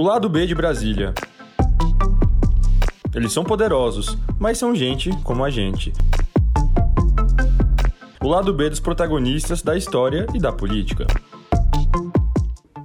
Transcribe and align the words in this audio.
O 0.00 0.02
lado 0.02 0.30
B 0.30 0.46
de 0.46 0.54
Brasília. 0.54 1.12
Eles 3.14 3.34
são 3.34 3.44
poderosos, 3.44 4.16
mas 4.38 4.56
são 4.56 4.74
gente 4.74 5.10
como 5.22 5.44
a 5.44 5.50
gente. 5.50 5.92
O 8.18 8.26
lado 8.26 8.50
B 8.54 8.70
dos 8.70 8.80
protagonistas 8.80 9.60
da 9.60 9.76
história 9.76 10.24
e 10.32 10.38
da 10.38 10.50
política. 10.50 11.06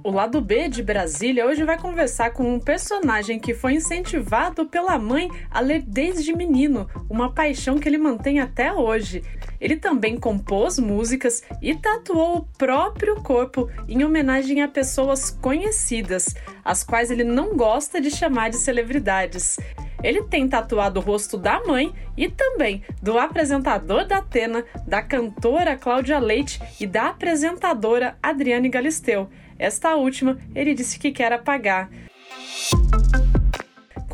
O 0.04 0.10
lado 0.10 0.42
B 0.42 0.68
de 0.68 0.82
Brasília 0.82 1.46
hoje 1.46 1.64
vai 1.64 1.78
conversar 1.78 2.34
com 2.34 2.54
um 2.54 2.60
personagem 2.60 3.40
que 3.40 3.54
foi 3.54 3.72
incentivado 3.72 4.66
pela 4.66 4.98
mãe 4.98 5.30
a 5.50 5.60
ler 5.60 5.82
desde 5.86 6.36
menino, 6.36 6.86
uma 7.08 7.32
paixão 7.32 7.78
que 7.78 7.88
ele 7.88 7.96
mantém 7.96 8.40
até 8.40 8.74
hoje. 8.74 9.22
Ele 9.66 9.74
também 9.74 10.16
compôs 10.16 10.78
músicas 10.78 11.42
e 11.60 11.74
tatuou 11.74 12.36
o 12.36 12.42
próprio 12.56 13.16
corpo 13.16 13.68
em 13.88 14.04
homenagem 14.04 14.62
a 14.62 14.68
pessoas 14.68 15.28
conhecidas, 15.28 16.36
as 16.64 16.84
quais 16.84 17.10
ele 17.10 17.24
não 17.24 17.56
gosta 17.56 18.00
de 18.00 18.08
chamar 18.08 18.50
de 18.50 18.58
celebridades. 18.58 19.58
Ele 20.04 20.22
tem 20.22 20.48
tatuado 20.48 21.00
o 21.00 21.02
rosto 21.02 21.36
da 21.36 21.58
mãe 21.64 21.92
e 22.16 22.28
também 22.28 22.84
do 23.02 23.18
apresentador 23.18 24.06
da 24.06 24.18
Atena, 24.18 24.64
da 24.86 25.02
cantora 25.02 25.74
Cláudia 25.76 26.20
Leite 26.20 26.60
e 26.78 26.86
da 26.86 27.08
apresentadora 27.08 28.16
Adriane 28.22 28.68
Galisteu. 28.68 29.28
Esta 29.58 29.96
última 29.96 30.38
ele 30.54 30.74
disse 30.74 30.96
que 30.96 31.10
quer 31.10 31.32
apagar. 31.32 31.90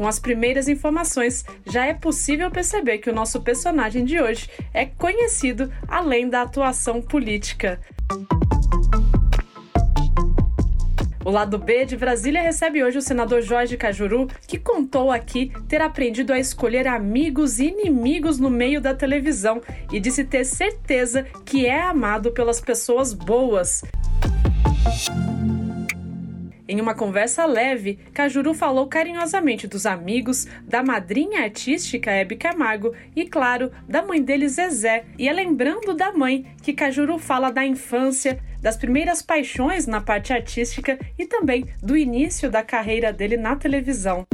Com 0.02 0.08
as 0.08 0.18
primeiras 0.18 0.66
informações, 0.66 1.44
já 1.64 1.86
é 1.86 1.94
possível 1.94 2.50
perceber 2.50 2.98
que 2.98 3.08
o 3.08 3.14
nosso 3.14 3.40
personagem 3.40 4.04
de 4.04 4.20
hoje 4.20 4.50
é 4.74 4.84
conhecido 4.84 5.72
além 5.86 6.28
da 6.28 6.42
atuação 6.42 7.00
política. 7.00 7.80
O 11.24 11.30
lado 11.30 11.56
B 11.56 11.84
de 11.84 11.96
Brasília 11.96 12.42
recebe 12.42 12.82
hoje 12.82 12.98
o 12.98 13.00
senador 13.00 13.42
Jorge 13.42 13.76
Cajuru, 13.76 14.26
que 14.44 14.58
contou 14.58 15.08
aqui 15.08 15.52
ter 15.68 15.80
aprendido 15.80 16.32
a 16.32 16.38
escolher 16.40 16.88
amigos 16.88 17.60
e 17.60 17.66
inimigos 17.66 18.40
no 18.40 18.50
meio 18.50 18.80
da 18.80 18.92
televisão 18.92 19.62
e 19.92 20.00
disse 20.00 20.24
ter 20.24 20.44
certeza 20.44 21.22
que 21.44 21.64
é 21.64 21.80
amado 21.80 22.32
pelas 22.32 22.60
pessoas 22.60 23.12
boas. 23.12 23.84
Em 26.68 26.80
uma 26.80 26.94
conversa 26.94 27.44
leve, 27.44 27.96
Cajuru 28.14 28.54
falou 28.54 28.86
carinhosamente 28.86 29.66
dos 29.66 29.84
amigos, 29.84 30.46
da 30.62 30.80
madrinha 30.80 31.42
artística 31.42 32.08
Hebe 32.08 32.36
Camargo 32.36 32.94
e, 33.16 33.26
claro, 33.26 33.72
da 33.88 34.00
mãe 34.00 34.22
dele 34.22 34.48
Zezé. 34.48 35.04
E 35.18 35.28
é 35.28 35.32
lembrando 35.32 35.92
da 35.92 36.12
mãe 36.12 36.46
que 36.62 36.72
Cajuru 36.72 37.18
fala 37.18 37.50
da 37.50 37.66
infância, 37.66 38.38
das 38.60 38.76
primeiras 38.76 39.20
paixões 39.20 39.88
na 39.88 40.00
parte 40.00 40.32
artística 40.32 40.96
e 41.18 41.26
também 41.26 41.66
do 41.82 41.96
início 41.96 42.48
da 42.48 42.62
carreira 42.62 43.12
dele 43.12 43.36
na 43.36 43.56
televisão. 43.56 44.24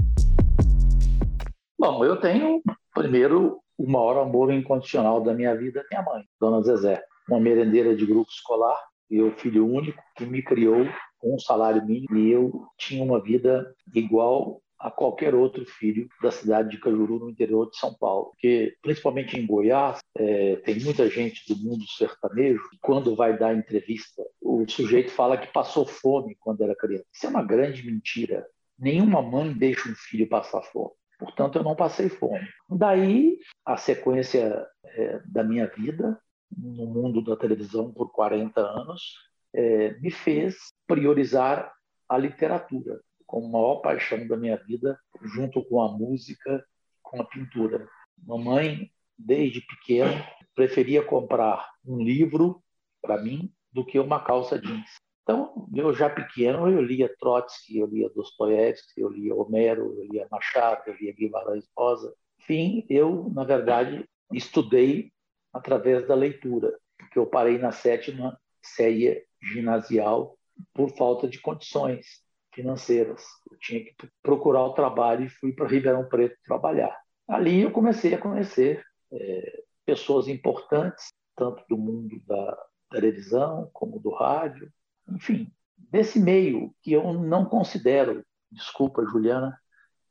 Bom, 1.81 2.05
eu 2.05 2.21
tenho, 2.21 2.61
primeiro, 2.95 3.59
o 3.79 3.91
maior 3.91 4.19
amor 4.23 4.53
incondicional 4.53 5.23
da 5.23 5.33
minha 5.33 5.57
vida, 5.57 5.83
minha 5.91 6.03
mãe, 6.03 6.23
Dona 6.39 6.61
Zezé, 6.61 7.01
uma 7.27 7.41
merendeira 7.41 7.97
de 7.97 8.05
grupo 8.05 8.31
escolar, 8.31 8.77
eu 9.11 9.33
filho 9.39 9.67
único, 9.67 10.03
que 10.15 10.27
me 10.27 10.43
criou 10.43 10.87
com 11.19 11.35
um 11.35 11.39
salário 11.39 11.85
mínimo 11.85 12.17
e 12.17 12.31
eu 12.31 12.67
tinha 12.77 13.03
uma 13.03 13.21
vida 13.21 13.75
igual 13.95 14.61
a 14.79 14.91
qualquer 14.91 15.35
outro 15.35 15.65
filho 15.67 16.09
da 16.23 16.31
cidade 16.31 16.71
de 16.71 16.79
Cajuru, 16.79 17.19
no 17.19 17.31
interior 17.31 17.69
de 17.69 17.77
São 17.77 17.93
Paulo. 17.95 18.27
Porque, 18.31 18.77
principalmente 18.81 19.37
em 19.37 19.45
Goiás, 19.45 19.99
é, 20.17 20.57
tem 20.57 20.79
muita 20.79 21.11
gente 21.11 21.43
do 21.53 21.61
mundo 21.61 21.85
sertanejo 21.89 22.63
que, 22.71 22.79
quando 22.81 23.17
vai 23.17 23.37
dar 23.37 23.57
entrevista, 23.57 24.23
o 24.41 24.65
sujeito 24.69 25.11
fala 25.11 25.37
que 25.37 25.53
passou 25.53 25.85
fome 25.85 26.37
quando 26.39 26.63
era 26.63 26.77
criança. 26.77 27.05
Isso 27.13 27.27
é 27.27 27.29
uma 27.29 27.43
grande 27.43 27.85
mentira. 27.85 28.47
Nenhuma 28.79 29.21
mãe 29.21 29.53
deixa 29.53 29.89
um 29.89 29.95
filho 29.95 30.29
passar 30.29 30.63
fome. 30.63 30.93
Portanto, 31.19 31.59
eu 31.59 31.65
não 31.65 31.75
passei 31.75 32.09
fome. 32.09 32.47
Daí, 32.71 33.37
a 33.65 33.77
sequência 33.77 34.65
é, 34.85 35.21
da 35.27 35.43
minha 35.43 35.67
vida 35.67 36.17
no 36.57 36.87
mundo 36.87 37.23
da 37.23 37.37
televisão 37.37 37.93
por 37.93 38.13
40 38.13 38.61
anos 38.61 39.28
é, 39.55 39.99
me 39.99 40.11
fez 40.11 40.57
priorizar 40.87 41.73
a 42.09 42.17
literatura 42.17 43.01
como 43.29 43.47
a 43.47 43.51
maior 43.51 43.77
paixão 43.77 44.27
da 44.27 44.37
minha 44.39 44.57
vida, 44.57 44.99
junto 45.23 45.63
com 45.63 45.83
a 45.83 45.93
música, 45.93 46.65
com 47.03 47.21
a 47.21 47.25
pintura. 47.25 47.87
Mamãe, 48.17 48.91
desde 49.19 49.61
pequeno, 49.61 50.25
preferia 50.55 51.05
comprar 51.05 51.69
um 51.85 52.03
livro 52.03 52.63
para 53.03 53.23
mim 53.23 53.53
do 53.71 53.85
que 53.85 53.99
uma 53.99 54.25
calça 54.25 54.59
jeans. 54.59 54.89
Então, 55.23 55.69
eu 55.75 55.93
já 55.93 56.09
pequeno, 56.09 56.71
eu 56.71 56.81
lia 56.81 57.15
Trotsky, 57.19 57.79
eu 57.79 57.87
lia 57.87 58.09
Dostoiévski, 58.09 58.99
eu 58.99 59.11
lia 59.11 59.35
Homero, 59.35 59.95
eu 59.99 60.05
lia 60.11 60.27
Machado, 60.31 60.85
eu 60.87 60.95
lia 60.95 61.13
Guimarães 61.13 61.69
Rosa. 61.77 62.15
Enfim, 62.41 62.87
eu, 62.89 63.31
na 63.35 63.45
verdade, 63.45 64.09
estudei 64.33 65.13
através 65.53 66.09
da 66.09 66.15
leitura, 66.15 66.75
porque 66.97 67.19
eu 67.19 67.27
parei 67.27 67.59
na 67.59 67.73
sétima 67.73 68.41
série 68.63 69.28
ginasial 69.41 70.37
por 70.75 70.91
falta 70.97 71.29
de 71.29 71.41
condições 71.41 72.07
financeiras. 72.55 73.23
Eu 73.51 73.59
tinha 73.59 73.85
que 73.85 73.95
procurar 74.23 74.65
o 74.65 74.75
trabalho 74.75 75.25
e 75.25 75.31
fui 75.31 75.53
para 75.53 75.69
Ribeirão 75.69 76.09
Preto 76.09 76.37
trabalhar. 76.45 76.97
Ali 77.29 77.63
eu 77.63 77.71
comecei 77.71 78.15
a 78.15 78.21
conhecer 78.21 78.83
é, 79.13 79.63
pessoas 79.85 80.29
importantes, 80.29 81.13
tanto 81.37 81.63
do 81.69 81.77
mundo 81.77 82.21
da 82.27 82.59
televisão 82.91 83.71
como 83.73 84.01
do 84.01 84.11
rádio, 84.11 84.73
enfim, 85.09 85.53
desse 85.77 86.19
meio 86.19 86.75
que 86.83 86.93
eu 86.93 87.13
não 87.13 87.45
considero, 87.45 88.25
desculpa, 88.51 89.05
Juliana, 89.05 89.57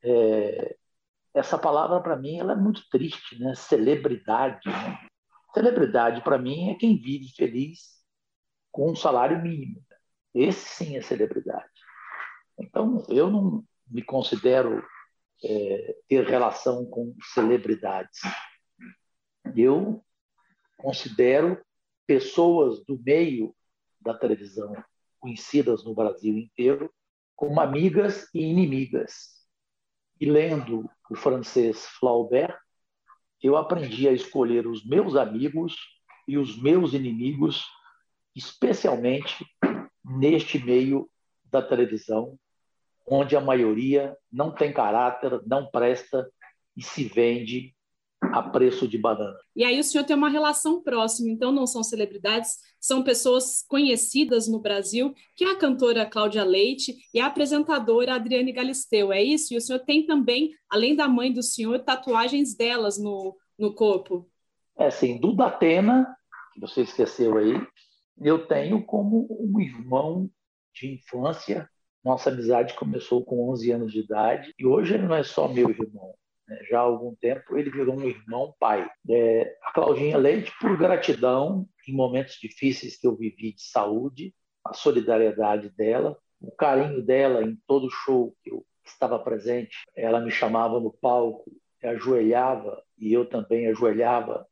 é, 0.03 0.75
essa 1.33 1.57
palavra 1.57 1.99
para 2.01 2.15
mim 2.15 2.39
ela 2.39 2.53
é 2.53 2.55
muito 2.55 2.87
triste, 2.89 3.37
né? 3.39 3.53
Celebridade. 3.55 4.67
Né? 4.67 5.07
Celebridade 5.53 6.21
para 6.21 6.37
mim 6.37 6.69
é 6.69 6.75
quem 6.75 6.97
vive 6.97 7.29
feliz 7.35 7.97
com 8.77 8.91
um 8.91 8.95
salário 8.95 9.41
mínimo. 9.41 9.83
Esse 10.35 10.69
sim 10.69 10.97
é 10.97 11.01
celebridade. 11.01 11.65
Então, 12.59 13.03
eu 13.09 13.27
não 13.27 13.65
me 13.87 14.03
considero 14.03 14.85
é, 15.43 15.95
ter 16.07 16.23
relação 16.27 16.85
com 16.85 17.15
celebridades. 17.33 18.19
Eu 19.55 20.05
considero 20.77 21.59
pessoas 22.05 22.85
do 22.85 23.01
meio 23.03 23.55
da 23.99 24.13
televisão, 24.13 24.71
conhecidas 25.19 25.83
no 25.83 25.95
Brasil 25.95 26.37
inteiro, 26.37 26.93
como 27.35 27.59
amigas 27.59 28.29
e 28.31 28.43
inimigas. 28.43 29.43
E 30.21 30.29
lendo 30.29 30.87
o 31.09 31.15
francês 31.15 31.87
Flaubert, 31.99 32.55
eu 33.41 33.57
aprendi 33.57 34.07
a 34.07 34.11
escolher 34.11 34.67
os 34.67 34.85
meus 34.85 35.15
amigos 35.15 35.75
e 36.27 36.37
os 36.37 36.61
meus 36.61 36.93
inimigos 36.93 37.65
especialmente 38.37 39.43
neste 40.05 40.63
meio 40.63 41.09
da 41.45 41.61
televisão, 41.61 42.37
onde 43.09 43.35
a 43.35 43.41
maioria 43.41 44.15
não 44.31 44.51
tem 44.51 44.71
caráter, 44.71 45.41
não 45.47 45.65
presta 45.65 46.29
e 46.75 46.83
se 46.83 47.05
vende 47.05 47.73
a 48.21 48.43
preço 48.43 48.87
de 48.87 48.97
banana. 48.97 49.37
E 49.55 49.63
aí 49.63 49.79
o 49.79 49.83
senhor 49.83 50.03
tem 50.03 50.15
uma 50.15 50.29
relação 50.29 50.81
próxima, 50.81 51.29
então 51.29 51.51
não 51.51 51.65
são 51.65 51.81
celebridades, 51.81 52.57
são 52.79 53.03
pessoas 53.03 53.63
conhecidas 53.67 54.47
no 54.47 54.59
Brasil, 54.59 55.13
que 55.35 55.45
é 55.45 55.51
a 55.51 55.57
cantora 55.57 56.05
Cláudia 56.05 56.43
Leite 56.43 56.95
e 57.13 57.19
a 57.19 57.27
apresentadora 57.27 58.15
Adriane 58.15 58.51
Galisteu, 58.51 59.11
é 59.11 59.23
isso? 59.23 59.53
E 59.53 59.57
o 59.57 59.61
senhor 59.61 59.79
tem 59.79 60.05
também, 60.05 60.51
além 60.69 60.95
da 60.95 61.07
mãe 61.07 61.31
do 61.31 61.41
senhor, 61.41 61.79
tatuagens 61.79 62.55
delas 62.55 62.97
no, 62.97 63.35
no 63.57 63.73
corpo? 63.73 64.29
É 64.75 64.89
do 65.17 65.33
Datena, 65.33 66.15
que 66.53 66.59
você 66.59 66.81
esqueceu 66.81 67.37
aí, 67.37 67.55
eu 68.21 68.47
tenho 68.47 68.83
como 68.83 69.27
um 69.29 69.59
irmão 69.59 70.29
de 70.73 70.93
infância. 70.93 71.69
Nossa 72.03 72.29
amizade 72.29 72.73
começou 72.75 73.23
com 73.23 73.49
11 73.49 73.71
anos 73.71 73.91
de 73.91 73.99
idade 73.99 74.53
e 74.57 74.65
hoje 74.65 74.93
ele 74.93 75.07
não 75.07 75.15
é 75.15 75.23
só 75.23 75.47
meu 75.47 75.69
irmão. 75.69 76.13
Né? 76.47 76.59
Já 76.69 76.79
há 76.79 76.83
algum 76.83 77.15
tempo 77.15 77.57
ele 77.57 77.69
virou 77.69 77.97
um 77.97 78.03
irmão 78.03 78.53
pai. 78.59 78.89
É, 79.09 79.57
a 79.63 79.71
Claudinha 79.73 80.17
Leite, 80.17 80.51
por 80.59 80.77
gratidão 80.77 81.67
em 81.87 81.93
momentos 81.93 82.37
difíceis 82.41 82.97
que 82.97 83.07
eu 83.07 83.15
vivi 83.15 83.53
de 83.53 83.63
saúde, 83.63 84.33
a 84.63 84.73
solidariedade 84.73 85.69
dela, 85.69 86.17
o 86.39 86.51
carinho 86.51 87.01
dela 87.01 87.43
em 87.43 87.57
todo 87.67 87.89
show 87.89 88.35
que 88.43 88.51
eu 88.51 88.65
estava 88.85 89.19
presente. 89.19 89.77
Ela 89.95 90.19
me 90.19 90.31
chamava 90.31 90.79
no 90.79 90.91
palco, 90.91 91.51
ajoelhava 91.83 92.81
e 92.97 93.13
eu 93.13 93.25
também 93.25 93.67
ajoelhava 93.67 94.47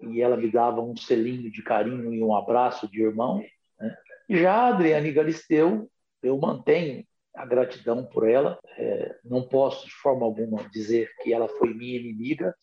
e 0.00 0.20
ela 0.20 0.36
me 0.36 0.50
dava 0.50 0.80
um 0.80 0.96
selinho 0.96 1.50
de 1.50 1.62
carinho 1.62 2.12
e 2.12 2.22
um 2.22 2.34
abraço 2.34 2.88
de 2.88 3.02
irmão. 3.02 3.42
Né? 3.78 3.96
Já 4.28 4.54
a 4.54 4.68
Adriane 4.68 5.12
Galisteu, 5.12 5.90
eu 6.22 6.38
mantenho 6.38 7.04
a 7.34 7.44
gratidão 7.44 8.04
por 8.04 8.28
ela. 8.28 8.58
É, 8.76 9.18
não 9.24 9.46
posso 9.46 9.86
de 9.86 9.92
forma 9.92 10.24
alguma 10.24 10.68
dizer 10.70 11.10
que 11.22 11.32
ela 11.32 11.48
foi 11.48 11.72
minha 11.74 11.98
inimiga, 11.98 12.54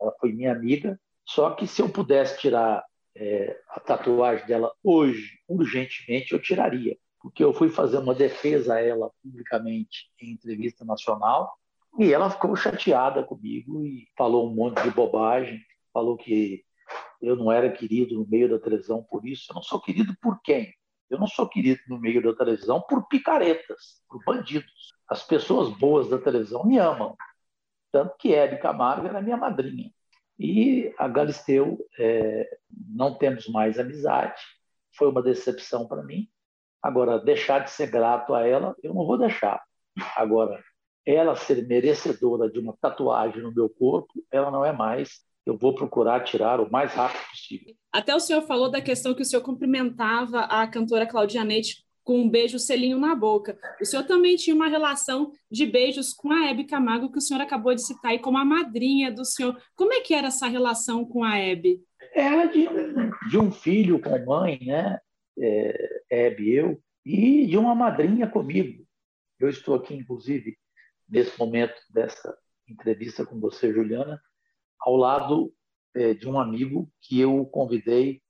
ela 0.00 0.12
foi 0.20 0.32
minha 0.32 0.52
amiga. 0.52 0.98
Só 1.24 1.50
que 1.50 1.66
se 1.66 1.82
eu 1.82 1.88
pudesse 1.88 2.38
tirar 2.40 2.84
é, 3.14 3.56
a 3.68 3.80
tatuagem 3.80 4.46
dela 4.46 4.72
hoje, 4.82 5.38
urgentemente, 5.48 6.32
eu 6.32 6.40
tiraria. 6.40 6.96
porque 7.20 7.44
eu 7.44 7.52
fui 7.52 7.68
fazer 7.68 7.98
uma 7.98 8.14
defesa 8.14 8.74
a 8.74 8.80
ela 8.80 9.10
publicamente 9.22 10.10
em 10.20 10.32
entrevista 10.32 10.84
nacional 10.84 11.52
e 11.98 12.12
ela 12.12 12.30
ficou 12.30 12.54
chateada 12.56 13.22
comigo 13.22 13.84
e 13.84 14.08
falou 14.16 14.48
um 14.48 14.54
monte 14.54 14.82
de 14.82 14.90
bobagem, 14.90 15.60
falou 15.92 16.16
que 16.16 16.64
eu 17.20 17.36
não 17.36 17.52
era 17.52 17.70
querido 17.70 18.14
no 18.14 18.26
meio 18.26 18.48
da 18.48 18.58
televisão 18.58 19.02
por 19.02 19.26
isso. 19.26 19.50
Eu 19.50 19.54
não 19.54 19.62
sou 19.62 19.80
querido 19.80 20.14
por 20.20 20.40
quem? 20.42 20.74
Eu 21.08 21.18
não 21.18 21.26
sou 21.26 21.48
querido 21.48 21.80
no 21.88 21.98
meio 21.98 22.22
da 22.22 22.34
televisão 22.34 22.80
por 22.80 23.06
picaretas, 23.08 24.02
por 24.08 24.22
bandidos. 24.24 24.94
As 25.08 25.22
pessoas 25.22 25.76
boas 25.76 26.08
da 26.08 26.18
televisão 26.18 26.64
me 26.64 26.78
amam. 26.78 27.16
Tanto 27.92 28.16
que 28.16 28.32
Hebe 28.32 28.58
Camargo 28.58 29.06
era 29.08 29.20
minha 29.20 29.36
madrinha. 29.36 29.90
E 30.38 30.94
a 30.96 31.08
Galisteu, 31.08 31.78
é, 31.98 32.48
não 32.88 33.18
temos 33.18 33.46
mais 33.48 33.78
amizade. 33.78 34.40
Foi 34.96 35.08
uma 35.08 35.22
decepção 35.22 35.86
para 35.86 36.02
mim. 36.02 36.28
Agora, 36.82 37.18
deixar 37.18 37.58
de 37.58 37.70
ser 37.70 37.90
grato 37.90 38.32
a 38.32 38.46
ela, 38.46 38.74
eu 38.82 38.94
não 38.94 39.04
vou 39.04 39.18
deixar. 39.18 39.62
Agora, 40.16 40.62
ela 41.04 41.34
ser 41.34 41.66
merecedora 41.66 42.50
de 42.50 42.58
uma 42.58 42.76
tatuagem 42.80 43.42
no 43.42 43.52
meu 43.52 43.68
corpo, 43.68 44.12
ela 44.30 44.50
não 44.50 44.64
é 44.64 44.72
mais 44.72 45.20
eu 45.46 45.56
vou 45.56 45.74
procurar 45.74 46.24
tirar 46.24 46.60
o 46.60 46.70
mais 46.70 46.92
rápido 46.92 47.22
possível. 47.30 47.74
Até 47.92 48.14
o 48.14 48.20
senhor 48.20 48.42
falou 48.42 48.70
da 48.70 48.80
questão 48.80 49.14
que 49.14 49.22
o 49.22 49.24
senhor 49.24 49.42
cumprimentava 49.42 50.40
a 50.40 50.66
cantora 50.66 51.06
Claudia 51.06 51.44
Neite 51.44 51.84
com 52.04 52.20
um 52.20 52.28
beijo 52.28 52.58
selinho 52.58 52.98
na 52.98 53.14
boca. 53.14 53.58
O 53.80 53.84
senhor 53.84 54.04
também 54.04 54.36
tinha 54.36 54.54
uma 54.54 54.68
relação 54.68 55.32
de 55.50 55.66
beijos 55.66 56.12
com 56.12 56.32
a 56.32 56.48
Hebe 56.48 56.64
Camargo, 56.64 57.10
que 57.10 57.18
o 57.18 57.20
senhor 57.20 57.40
acabou 57.40 57.74
de 57.74 57.86
citar 57.86 58.12
aí 58.12 58.18
como 58.18 58.38
a 58.38 58.44
madrinha 58.44 59.12
do 59.12 59.24
senhor. 59.24 59.60
Como 59.76 59.92
é 59.92 60.00
que 60.00 60.14
era 60.14 60.28
essa 60.28 60.46
relação 60.46 61.04
com 61.04 61.22
a 61.22 61.38
Hebe? 61.38 61.80
Era 62.14 62.46
de, 62.46 62.66
de 63.28 63.38
um 63.38 63.52
filho 63.52 64.00
com 64.00 64.24
mãe, 64.24 64.58
né? 64.62 64.98
É, 65.38 66.02
Hebe 66.10 66.50
e 66.50 66.54
eu, 66.54 66.82
e 67.04 67.46
de 67.46 67.56
uma 67.56 67.74
madrinha 67.74 68.26
comigo. 68.26 68.84
Eu 69.38 69.48
estou 69.48 69.74
aqui, 69.74 69.94
inclusive, 69.94 70.56
nesse 71.08 71.38
momento 71.38 71.80
dessa 71.88 72.36
entrevista 72.68 73.24
com 73.24 73.40
você, 73.40 73.72
Juliana, 73.72 74.20
ao 74.80 74.96
lado 74.96 75.52
é, 75.94 76.14
de 76.14 76.28
um 76.28 76.38
amigo 76.38 76.88
que 77.00 77.20
eu 77.20 77.44
convidei 77.46 78.20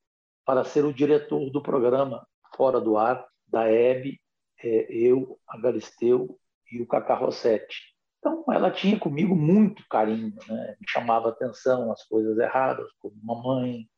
para 0.44 0.64
ser 0.64 0.84
o 0.84 0.92
diretor 0.92 1.50
do 1.50 1.62
programa 1.62 2.26
Fora 2.56 2.80
do 2.80 2.96
Ar, 2.96 3.24
da 3.46 3.70
Hebe, 3.70 4.20
é, 4.62 4.86
eu, 4.90 5.38
a 5.48 5.58
Galisteu 5.58 6.38
e 6.70 6.80
o 6.82 6.86
Cacá 6.86 7.14
Rossetti. 7.14 7.76
Então, 8.18 8.44
ela 8.52 8.70
tinha 8.70 8.98
comigo 8.98 9.34
muito 9.34 9.82
carinho, 9.88 10.34
né? 10.46 10.76
me 10.78 10.86
chamava 10.88 11.30
atenção 11.30 11.90
às 11.90 12.04
coisas 12.04 12.36
erradas, 12.38 12.86
como 12.98 13.14
mamãe, 13.22 13.88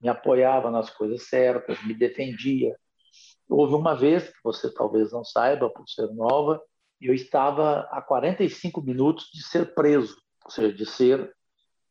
me 0.00 0.08
apoiava 0.08 0.70
nas 0.70 0.88
coisas 0.90 1.28
certas, 1.28 1.82
me 1.84 1.94
defendia. 1.94 2.76
Houve 3.48 3.74
uma 3.74 3.94
vez, 3.94 4.28
que 4.28 4.38
você 4.44 4.72
talvez 4.72 5.12
não 5.12 5.24
saiba, 5.24 5.68
por 5.70 5.88
ser 5.88 6.06
nova, 6.14 6.60
eu 7.00 7.12
estava 7.12 7.80
a 7.90 8.00
45 8.00 8.80
minutos 8.82 9.28
de 9.32 9.42
ser 9.42 9.74
preso, 9.74 10.16
ou 10.44 10.50
seja, 10.50 10.72
de 10.72 10.86
ser 10.86 11.35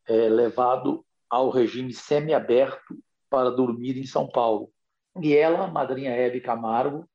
é, 0.08 0.30
levado 0.30 1.06
ao 1.30 1.50
regime 1.50 1.94
semiaberto 1.94 2.98
para 3.30 3.50
dormir 3.50 3.98
em 3.98 4.06
São 4.06 4.28
Paulo. 4.28 4.72
E 5.22 5.36
ela, 5.36 5.68
madrinha 5.68 6.12
Hebe 6.12 6.42
Camargo, 6.42 7.08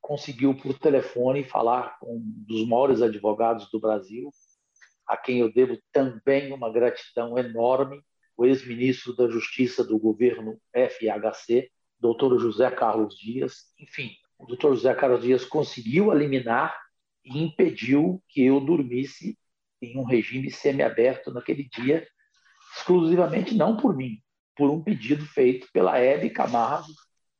conseguiu 0.00 0.54
por 0.54 0.78
telefone 0.78 1.44
falar 1.44 1.98
com 1.98 2.16
um 2.16 2.22
dos 2.46 2.66
maiores 2.66 3.02
advogados 3.02 3.70
do 3.70 3.80
Brasil, 3.80 4.30
a 5.06 5.16
quem 5.16 5.38
eu 5.40 5.52
devo 5.52 5.78
também 5.92 6.52
uma 6.52 6.72
gratidão 6.72 7.36
enorme, 7.36 8.02
o 8.36 8.46
ex-ministro 8.46 9.16
da 9.16 9.28
Justiça 9.28 9.82
do 9.82 9.98
governo 9.98 10.58
FHC, 10.72 11.70
doutor 11.98 12.38
José 12.38 12.70
Carlos 12.70 13.18
Dias. 13.18 13.72
Enfim, 13.78 14.12
o 14.38 14.46
doutor 14.46 14.74
José 14.74 14.94
Carlos 14.94 15.22
Dias 15.22 15.44
conseguiu 15.44 16.12
eliminar 16.12 16.78
e 17.24 17.42
impediu 17.42 18.22
que 18.28 18.44
eu 18.44 18.60
dormisse 18.60 19.36
em 19.82 19.98
um 19.98 20.04
regime 20.04 20.50
semiaberto 20.50 21.32
naquele 21.32 21.68
dia, 21.68 22.06
exclusivamente 22.78 23.54
não 23.54 23.76
por 23.76 23.96
mim, 23.96 24.20
por 24.56 24.70
um 24.70 24.82
pedido 24.82 25.24
feito 25.26 25.68
pela 25.72 25.98
Hebe 25.98 26.30
Camargo, 26.30 26.88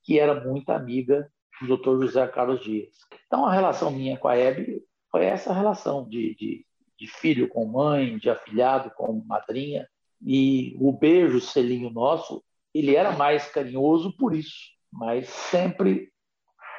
que 0.03 0.19
era 0.19 0.45
muito 0.45 0.71
amiga 0.71 1.31
do 1.61 1.77
Dr. 1.77 2.03
José 2.03 2.27
Carlos 2.29 2.63
Dias. 2.63 2.91
Então, 3.27 3.47
a 3.47 3.53
relação 3.53 3.91
minha 3.91 4.17
com 4.17 4.29
a 4.29 4.37
Hebe 4.37 4.83
foi 5.11 5.25
essa 5.25 5.53
relação 5.53 6.09
de, 6.09 6.35
de, 6.35 6.67
de 6.99 7.07
filho 7.07 7.49
com 7.49 7.67
mãe, 7.67 8.19
de 8.19 8.29
afilhado 8.29 8.91
com 8.97 9.25
madrinha, 9.27 9.89
e 10.21 10.77
o 10.81 10.93
beijo, 10.93 11.41
selinho 11.41 11.91
nosso, 11.91 12.43
ele 12.75 12.97
era 12.97 13.13
mais 13.13 13.49
carinhoso 13.51 14.17
por 14.17 14.35
isso, 14.35 14.73
mas 14.93 15.29
sempre 15.29 16.11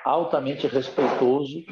altamente 0.05 0.67
respeitoso 0.67 1.63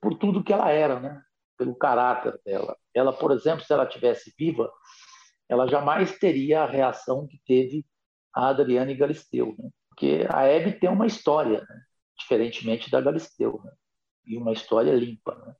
por 0.00 0.14
tudo 0.16 0.42
que 0.42 0.52
ela 0.52 0.70
era, 0.70 1.00
né? 1.00 1.20
pelo 1.58 1.74
caráter 1.74 2.40
dela. 2.44 2.76
Ela, 2.94 3.12
por 3.12 3.32
exemplo, 3.32 3.64
se 3.64 3.72
ela 3.72 3.84
tivesse 3.84 4.32
viva, 4.38 4.70
ela 5.48 5.66
jamais 5.66 6.18
teria 6.18 6.62
a 6.62 6.70
reação 6.70 7.26
que 7.26 7.38
teve 7.46 7.84
a 8.34 8.48
Adriane 8.48 8.94
Galisteu, 8.94 9.54
né? 9.58 9.70
porque 9.88 10.26
a 10.28 10.44
Hebe 10.44 10.72
tem 10.78 10.90
uma 10.90 11.06
história, 11.06 11.60
né? 11.60 11.82
diferentemente 12.18 12.90
da 12.90 13.00
Galisteu, 13.00 13.60
né? 13.64 13.72
e 14.26 14.36
uma 14.36 14.52
história 14.52 14.94
limpa. 14.94 15.56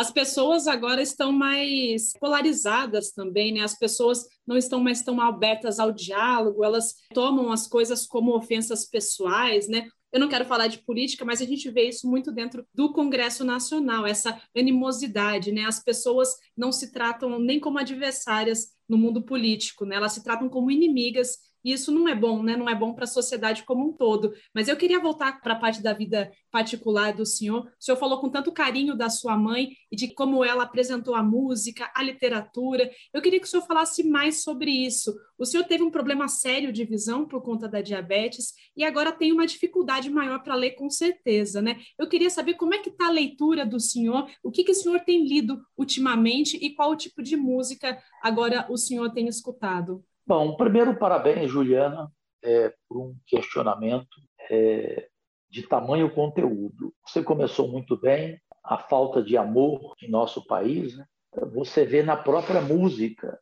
As 0.00 0.10
pessoas 0.10 0.66
agora 0.66 1.02
estão 1.02 1.30
mais 1.30 2.14
polarizadas 2.18 3.12
também, 3.12 3.52
né? 3.52 3.60
As 3.60 3.78
pessoas 3.78 4.26
não 4.46 4.56
estão 4.56 4.80
mais 4.80 5.02
tão 5.02 5.20
abertas 5.20 5.78
ao 5.78 5.92
diálogo, 5.92 6.64
elas 6.64 6.94
tomam 7.12 7.52
as 7.52 7.66
coisas 7.66 8.06
como 8.06 8.34
ofensas 8.34 8.86
pessoais, 8.88 9.68
né? 9.68 9.86
Eu 10.10 10.18
não 10.18 10.30
quero 10.30 10.46
falar 10.46 10.68
de 10.68 10.78
política, 10.78 11.22
mas 11.22 11.42
a 11.42 11.44
gente 11.44 11.70
vê 11.70 11.86
isso 11.86 12.08
muito 12.08 12.32
dentro 12.32 12.66
do 12.74 12.94
Congresso 12.94 13.44
Nacional, 13.44 14.06
essa 14.06 14.40
animosidade, 14.56 15.52
né? 15.52 15.66
As 15.66 15.84
pessoas 15.84 16.34
não 16.56 16.72
se 16.72 16.90
tratam 16.92 17.38
nem 17.38 17.60
como 17.60 17.78
adversárias 17.78 18.68
no 18.88 18.96
mundo 18.96 19.20
político, 19.20 19.84
né? 19.84 19.96
Elas 19.96 20.12
se 20.12 20.24
tratam 20.24 20.48
como 20.48 20.70
inimigas 20.70 21.36
e 21.64 21.72
isso 21.72 21.92
não 21.92 22.08
é 22.08 22.14
bom, 22.14 22.42
né? 22.42 22.56
Não 22.56 22.68
é 22.68 22.74
bom 22.74 22.94
para 22.94 23.04
a 23.04 23.08
sociedade 23.08 23.64
como 23.64 23.88
um 23.88 23.92
todo. 23.92 24.32
Mas 24.54 24.68
eu 24.68 24.76
queria 24.76 25.00
voltar 25.00 25.40
para 25.40 25.54
a 25.54 25.58
parte 25.58 25.82
da 25.82 25.92
vida 25.92 26.30
particular 26.50 27.12
do 27.12 27.26
senhor. 27.26 27.66
O 27.66 27.70
senhor 27.78 27.96
falou 27.96 28.20
com 28.20 28.30
tanto 28.30 28.52
carinho 28.52 28.96
da 28.96 29.08
sua 29.08 29.36
mãe 29.36 29.70
e 29.90 29.96
de 29.96 30.12
como 30.14 30.44
ela 30.44 30.64
apresentou 30.64 31.14
a 31.14 31.22
música, 31.22 31.90
a 31.94 32.02
literatura. 32.02 32.90
Eu 33.12 33.22
queria 33.22 33.38
que 33.38 33.46
o 33.46 33.48
senhor 33.48 33.66
falasse 33.66 34.02
mais 34.02 34.42
sobre 34.42 34.70
isso. 34.70 35.14
O 35.38 35.44
senhor 35.44 35.64
teve 35.64 35.82
um 35.82 35.90
problema 35.90 36.28
sério 36.28 36.72
de 36.72 36.84
visão 36.84 37.26
por 37.26 37.42
conta 37.42 37.68
da 37.68 37.80
diabetes 37.80 38.52
e 38.76 38.84
agora 38.84 39.12
tem 39.12 39.32
uma 39.32 39.46
dificuldade 39.46 40.10
maior 40.10 40.42
para 40.42 40.54
ler, 40.54 40.72
com 40.72 40.90
certeza, 40.90 41.62
né? 41.62 41.80
Eu 41.98 42.08
queria 42.08 42.30
saber 42.30 42.54
como 42.54 42.74
é 42.74 42.78
que 42.78 42.90
está 42.90 43.06
a 43.06 43.10
leitura 43.10 43.64
do 43.64 43.80
senhor, 43.80 44.28
o 44.42 44.50
que, 44.50 44.64
que 44.64 44.72
o 44.72 44.74
senhor 44.74 45.00
tem 45.00 45.26
lido 45.26 45.60
ultimamente 45.76 46.56
e 46.56 46.74
qual 46.74 46.90
o 46.90 46.96
tipo 46.96 47.22
de 47.22 47.36
música 47.36 47.98
agora 48.22 48.66
o 48.70 48.76
senhor 48.76 49.10
tem 49.12 49.28
escutado. 49.28 50.04
Bom, 50.30 50.54
primeiro, 50.54 50.96
parabéns, 50.96 51.50
Juliana, 51.50 52.08
é, 52.40 52.72
por 52.88 52.98
um 52.98 53.16
questionamento 53.26 54.06
é, 54.48 55.08
de 55.50 55.64
tamanho 55.64 56.08
conteúdo. 56.14 56.94
Você 57.04 57.20
começou 57.20 57.66
muito 57.66 58.00
bem, 58.00 58.40
a 58.62 58.78
falta 58.78 59.24
de 59.24 59.36
amor 59.36 59.96
em 60.00 60.08
nosso 60.08 60.46
país, 60.46 60.96
né? 60.96 61.04
você 61.52 61.84
vê 61.84 62.04
na 62.04 62.16
própria 62.16 62.60
música. 62.60 63.40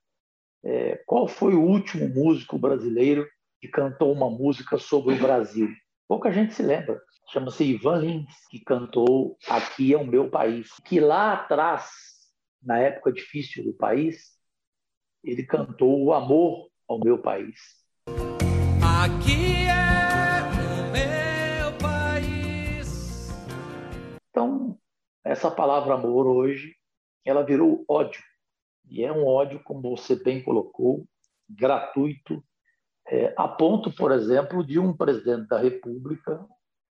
É, 0.64 0.97
qual 1.04 1.28
foi 1.28 1.52
o 1.52 1.61
último 1.61 2.09
músico 2.09 2.59
brasileiro 2.59 3.28
que 3.61 3.68
cantou 3.68 4.11
uma 4.11 4.30
música 4.30 4.78
sobre 4.78 5.12
o 5.12 5.21
Brasil? 5.21 5.68
Pouca 6.09 6.33
gente 6.33 6.54
se 6.54 6.62
lembra. 6.62 6.99
Chama-se 7.30 7.64
Ivan 7.64 7.99
Lins, 7.99 8.35
que 8.49 8.61
cantou 8.61 9.37
Aqui 9.47 9.92
é 9.92 9.99
o 9.99 10.07
Meu 10.07 10.30
País. 10.30 10.71
Que 10.87 11.00
lá 11.00 11.35
atrás, 11.35 11.90
na 12.62 12.78
época 12.78 13.12
difícil 13.12 13.62
do 13.62 13.75
país, 13.75 14.38
ele 15.23 15.42
cantou 15.42 16.02
o 16.02 16.14
amor 16.14 16.67
ao 16.88 16.99
meu 16.99 17.18
país. 17.18 17.61
Aqui 19.04 19.66
é 19.66 20.42
o 20.54 20.90
meu 20.90 21.78
país. 21.78 23.28
Então, 24.30 24.78
essa 25.23 25.50
palavra 25.50 25.95
amor 25.95 26.26
hoje, 26.26 26.75
ela 27.25 27.45
virou 27.45 27.85
ódio. 27.87 28.23
E 28.88 29.04
é 29.04 29.12
um 29.12 29.26
ódio, 29.26 29.62
como 29.62 29.97
você 29.97 30.16
bem 30.16 30.42
colocou, 30.42 31.07
gratuito, 31.49 32.42
é, 33.07 33.35
a 33.37 33.47
ponto, 33.47 33.95
por 33.95 34.11
exemplo, 34.11 34.64
de 34.64 34.78
um 34.78 34.97
presidente 34.97 35.47
da 35.47 35.59
República, 35.59 36.47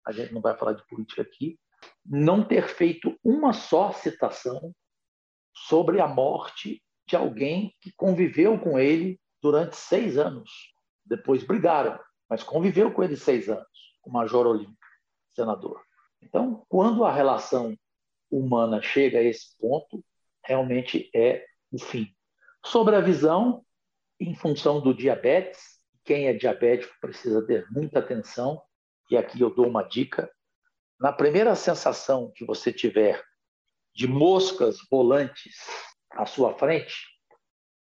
a 0.06 0.12
gente 0.12 0.32
não 0.32 0.40
vai 0.40 0.56
falar 0.56 0.72
de 0.72 0.86
política 0.86 1.22
aqui, 1.22 1.58
não 2.04 2.42
ter 2.46 2.68
feito 2.68 3.16
uma 3.22 3.52
só 3.52 3.92
citação 3.92 4.74
sobre 5.54 6.00
a 6.00 6.08
morte 6.08 6.82
de 7.06 7.16
alguém 7.16 7.74
que 7.80 7.92
conviveu 7.92 8.58
com 8.58 8.78
ele 8.78 9.20
durante 9.42 9.76
seis 9.76 10.16
anos. 10.16 10.72
Depois 11.04 11.42
brigaram, 11.42 11.98
mas 12.28 12.42
conviveu 12.42 12.92
com 12.92 13.02
ele 13.02 13.16
seis 13.16 13.48
anos, 13.48 13.66
o 14.04 14.10
Major 14.10 14.46
Olímpio, 14.46 14.76
senador. 15.34 15.82
Então, 16.22 16.64
quando 16.68 17.04
a 17.04 17.12
relação 17.12 17.76
humana 18.30 18.80
chega 18.80 19.18
a 19.18 19.22
esse 19.22 19.56
ponto, 19.58 20.02
realmente 20.44 21.10
é 21.14 21.44
o 21.70 21.78
fim. 21.78 22.08
Sobre 22.64 22.94
a 22.94 23.00
visão, 23.00 23.64
em 24.20 24.34
função 24.34 24.80
do 24.80 24.94
diabetes, 24.94 25.80
quem 26.04 26.28
é 26.28 26.32
diabético 26.32 26.94
precisa 27.00 27.44
ter 27.44 27.66
muita 27.70 27.98
atenção, 27.98 28.62
e 29.10 29.16
aqui 29.16 29.40
eu 29.40 29.52
dou 29.52 29.66
uma 29.66 29.82
dica: 29.82 30.30
na 30.98 31.12
primeira 31.12 31.54
sensação 31.56 32.32
que 32.34 32.44
você 32.44 32.72
tiver 32.72 33.22
de 33.94 34.06
moscas 34.06 34.78
volantes 34.90 35.56
à 36.12 36.24
sua 36.24 36.54
frente, 36.54 36.94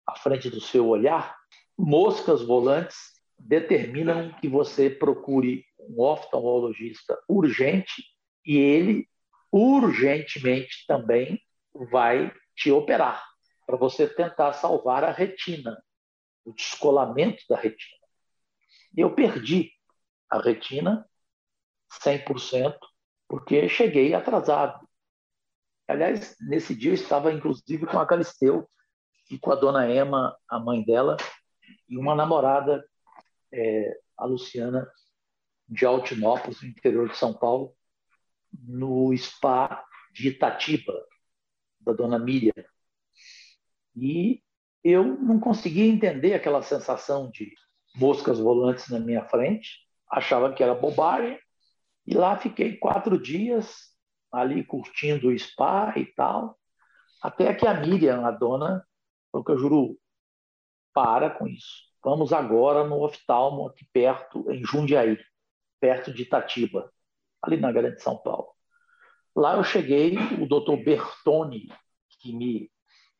à 0.07 0.17
frente 0.17 0.49
do 0.49 0.59
seu 0.59 0.87
olhar, 0.87 1.37
moscas 1.83 2.41
volantes 2.41 2.97
determinam 3.37 4.31
que 4.39 4.47
você 4.47 4.89
procure 4.89 5.65
um 5.77 6.01
oftalmologista 6.01 7.21
urgente 7.27 8.01
e 8.45 8.57
ele 8.57 9.09
urgentemente 9.51 10.85
também 10.87 11.41
vai 11.91 12.33
te 12.55 12.71
operar 12.71 13.21
para 13.67 13.75
você 13.75 14.07
tentar 14.07 14.53
salvar 14.53 15.03
a 15.03 15.11
retina, 15.11 15.77
o 16.45 16.53
descolamento 16.53 17.43
da 17.49 17.57
retina. 17.57 17.97
Eu 18.95 19.13
perdi 19.13 19.69
a 20.29 20.39
retina 20.39 21.05
100% 22.01 22.77
porque 23.27 23.67
cheguei 23.67 24.13
atrasado. 24.13 24.87
Aliás, 25.85 26.37
nesse 26.39 26.73
dia 26.73 26.91
eu 26.91 26.95
estava 26.95 27.33
inclusive 27.33 27.85
com 27.85 27.99
a 27.99 28.07
Calisteu 28.07 28.69
e 29.29 29.37
com 29.37 29.51
a 29.51 29.55
dona 29.55 29.93
Emma, 29.93 30.37
a 30.47 30.59
mãe 30.59 30.81
dela, 30.81 31.17
e 31.87 31.97
uma 31.97 32.15
namorada, 32.15 32.83
é, 33.51 33.99
a 34.17 34.25
Luciana, 34.25 34.87
de 35.67 35.85
Altinópolis, 35.85 36.61
no 36.61 36.69
interior 36.69 37.09
de 37.09 37.17
São 37.17 37.33
Paulo, 37.33 37.75
no 38.51 39.15
spa 39.17 39.83
de 40.13 40.29
Itatiba, 40.29 40.93
da 41.79 41.93
dona 41.93 42.19
Miriam. 42.19 42.53
E 43.95 44.41
eu 44.83 45.03
não 45.03 45.39
conseguia 45.39 45.85
entender 45.85 46.33
aquela 46.33 46.61
sensação 46.61 47.29
de 47.29 47.53
moscas 47.95 48.39
volantes 48.39 48.89
na 48.89 48.99
minha 48.99 49.23
frente, 49.25 49.79
achava 50.09 50.53
que 50.53 50.61
era 50.61 50.75
bobagem, 50.75 51.39
e 52.05 52.13
lá 52.13 52.37
fiquei 52.37 52.77
quatro 52.77 53.17
dias 53.17 53.93
ali 54.31 54.63
curtindo 54.63 55.29
o 55.29 55.39
spa 55.39 55.93
e 55.95 56.05
tal, 56.05 56.59
até 57.21 57.53
que 57.53 57.65
a 57.65 57.73
Miriam, 57.73 58.25
a 58.25 58.31
dona, 58.31 58.85
falou 59.31 59.45
que 59.45 59.51
eu 59.51 59.57
juro, 59.57 59.97
para 60.93 61.29
com 61.29 61.47
isso. 61.47 61.83
Vamos 62.03 62.33
agora 62.33 62.83
no 62.83 63.03
oftalmo 63.03 63.67
aqui 63.67 63.85
perto, 63.93 64.51
em 64.51 64.63
Jundiaí, 64.63 65.17
perto 65.79 66.13
de 66.13 66.23
Itatiba, 66.23 66.91
ali 67.41 67.57
na 67.57 67.71
Grande 67.71 68.01
São 68.01 68.17
Paulo. 68.17 68.49
Lá 69.35 69.55
eu 69.55 69.63
cheguei, 69.63 70.15
o 70.39 70.45
doutor 70.45 70.77
Bertoni, 70.77 71.67
que 72.19 72.33
me 72.33 72.69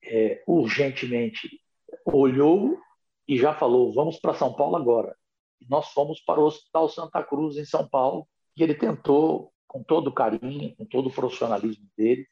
é, 0.03 0.44
urgentemente 0.46 1.60
olhou 2.06 2.77
e 3.27 3.38
já 3.38 3.53
falou: 3.53 3.94
vamos 3.94 4.20
para 4.20 4.34
São 4.34 4.53
Paulo 4.53 4.75
agora. 4.75 5.15
E 5.62 5.68
nós 5.70 5.89
fomos 5.89 6.20
para 6.22 6.39
o 6.39 6.46
Hospital 6.46 6.89
Santa 6.89 7.24
Cruz, 7.24 7.58
em 7.58 7.65
São 7.65 7.88
Paulo, 7.88 8.27
e 8.56 8.63
ele 8.63 8.75
tentou, 8.75 9.51
com 9.68 9.82
todo 9.82 10.13
carinho, 10.13 10.75
com 10.75 10.86
todo 10.86 11.08
o 11.08 11.13
profissionalismo 11.13 11.88
dele, 11.98 12.27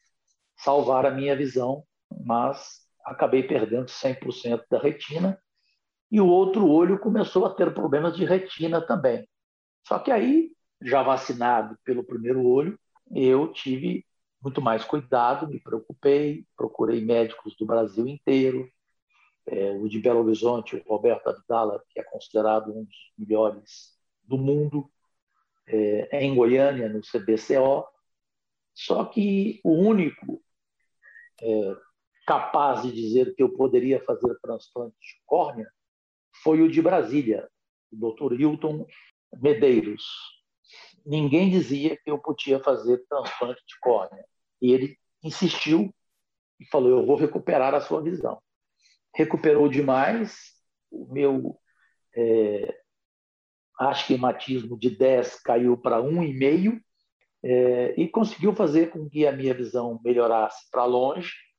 salvar 0.56 1.06
a 1.06 1.10
minha 1.10 1.34
visão, 1.34 1.84
mas 2.24 2.81
acabei 3.04 3.42
perdendo 3.42 3.86
100% 3.88 4.64
da 4.70 4.78
retina 4.78 5.38
e 6.10 6.20
o 6.20 6.26
outro 6.26 6.68
olho 6.68 6.98
começou 6.98 7.46
a 7.46 7.54
ter 7.54 7.72
problemas 7.72 8.16
de 8.16 8.24
retina 8.24 8.80
também. 8.80 9.26
Só 9.86 9.98
que 9.98 10.10
aí, 10.10 10.50
já 10.80 11.02
vacinado 11.02 11.76
pelo 11.84 12.04
primeiro 12.04 12.44
olho, 12.44 12.78
eu 13.10 13.52
tive 13.52 14.04
muito 14.42 14.60
mais 14.60 14.84
cuidado, 14.84 15.48
me 15.48 15.60
preocupei, 15.60 16.44
procurei 16.56 17.00
médicos 17.00 17.56
do 17.56 17.64
Brasil 17.64 18.06
inteiro, 18.06 18.68
é, 19.46 19.70
o 19.70 19.88
de 19.88 19.98
Belo 19.98 20.20
Horizonte, 20.20 20.76
o 20.76 20.82
Roberto 20.88 21.28
Abdala, 21.28 21.82
que 21.90 22.00
é 22.00 22.02
considerado 22.02 22.76
um 22.76 22.84
dos 22.84 23.12
melhores 23.16 23.96
do 24.24 24.36
mundo, 24.36 24.90
é, 25.66 26.18
é 26.18 26.24
em 26.24 26.34
Goiânia, 26.34 26.88
no 26.88 27.00
CBCO. 27.00 27.86
Só 28.74 29.04
que 29.04 29.60
o 29.64 29.72
único 29.72 30.42
é, 31.40 31.76
capaz 32.32 32.82
de 32.82 32.90
dizer 32.90 33.34
que 33.34 33.42
eu 33.42 33.50
poderia 33.50 34.02
fazer 34.04 34.34
transplante 34.40 34.96
de 34.98 35.20
córnea 35.26 35.70
foi 36.42 36.62
o 36.62 36.70
de 36.70 36.80
Brasília, 36.80 37.46
o 37.92 38.10
Dr. 38.10 38.40
Hilton 38.40 38.86
Medeiros. 39.34 40.02
Ninguém 41.04 41.50
dizia 41.50 41.94
que 41.94 42.10
eu 42.10 42.18
podia 42.18 42.58
fazer 42.58 43.04
transplante 43.06 43.62
de 43.68 43.78
córnea. 43.80 44.24
E 44.62 44.72
ele 44.72 44.96
insistiu 45.22 45.94
e 46.58 46.64
falou: 46.64 46.88
Eu 46.88 47.04
vou 47.04 47.16
recuperar 47.16 47.74
a 47.74 47.82
sua 47.82 48.02
visão. 48.02 48.40
Recuperou 49.14 49.68
demais, 49.68 50.54
o 50.90 51.12
meu 51.12 51.60
é, 52.16 52.80
de 54.78 54.88
10 54.88 55.42
caiu 55.42 55.76
para 55.76 56.00
1,5 56.00 56.80
é, 57.44 57.94
e 58.00 58.08
conseguiu 58.08 58.54
fazer 58.54 58.90
com 58.90 59.06
que 59.06 59.26
a 59.26 59.32
minha 59.32 59.52
visão 59.52 60.00
melhorasse 60.02 60.70
para 60.70 60.86
longe. 60.86 61.51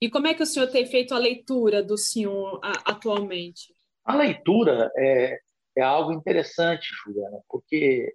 E 0.00 0.08
como 0.08 0.28
é 0.28 0.34
que 0.34 0.42
o 0.42 0.46
senhor 0.46 0.68
tem 0.68 0.86
feito 0.86 1.14
a 1.14 1.18
leitura 1.18 1.82
do 1.82 1.96
senhor 1.96 2.60
atualmente? 2.84 3.74
A 4.04 4.14
leitura 4.14 4.90
é, 4.96 5.38
é 5.76 5.82
algo 5.82 6.12
interessante, 6.12 6.88
Juliana, 7.04 7.38
porque 7.48 8.14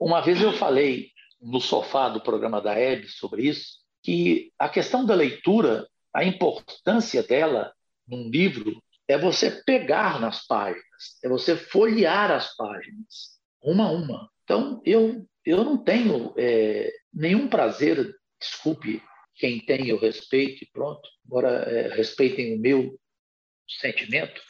uma 0.00 0.20
vez 0.20 0.40
eu 0.40 0.52
falei 0.52 1.10
no 1.40 1.60
sofá 1.60 2.08
do 2.08 2.22
programa 2.22 2.60
da 2.60 2.72
Hebe 2.72 3.06
sobre 3.08 3.46
isso, 3.46 3.78
que 4.02 4.52
a 4.58 4.68
questão 4.68 5.04
da 5.04 5.14
leitura, 5.14 5.86
a 6.12 6.24
importância 6.24 7.22
dela 7.22 7.72
num 8.08 8.28
livro 8.30 8.82
é 9.06 9.18
você 9.18 9.50
pegar 9.50 10.18
nas 10.20 10.46
páginas, 10.46 11.18
é 11.22 11.28
você 11.28 11.54
folhear 11.56 12.30
as 12.30 12.56
páginas, 12.56 13.38
uma 13.62 13.88
a 13.88 13.92
uma. 13.92 14.30
Então, 14.44 14.80
eu, 14.84 15.26
eu 15.44 15.64
não 15.64 15.76
tenho 15.76 16.34
é, 16.38 16.90
nenhum 17.12 17.46
prazer, 17.48 18.14
desculpe 18.40 19.02
quem 19.34 19.60
tem, 19.60 19.88
eu 19.88 19.98
respeito 19.98 20.64
e 20.64 20.68
pronto, 20.72 21.08
agora 21.26 21.48
é, 21.48 21.94
respeitem 21.94 22.54
o 22.54 22.60
meu 22.60 22.98
sentimento, 23.80 24.40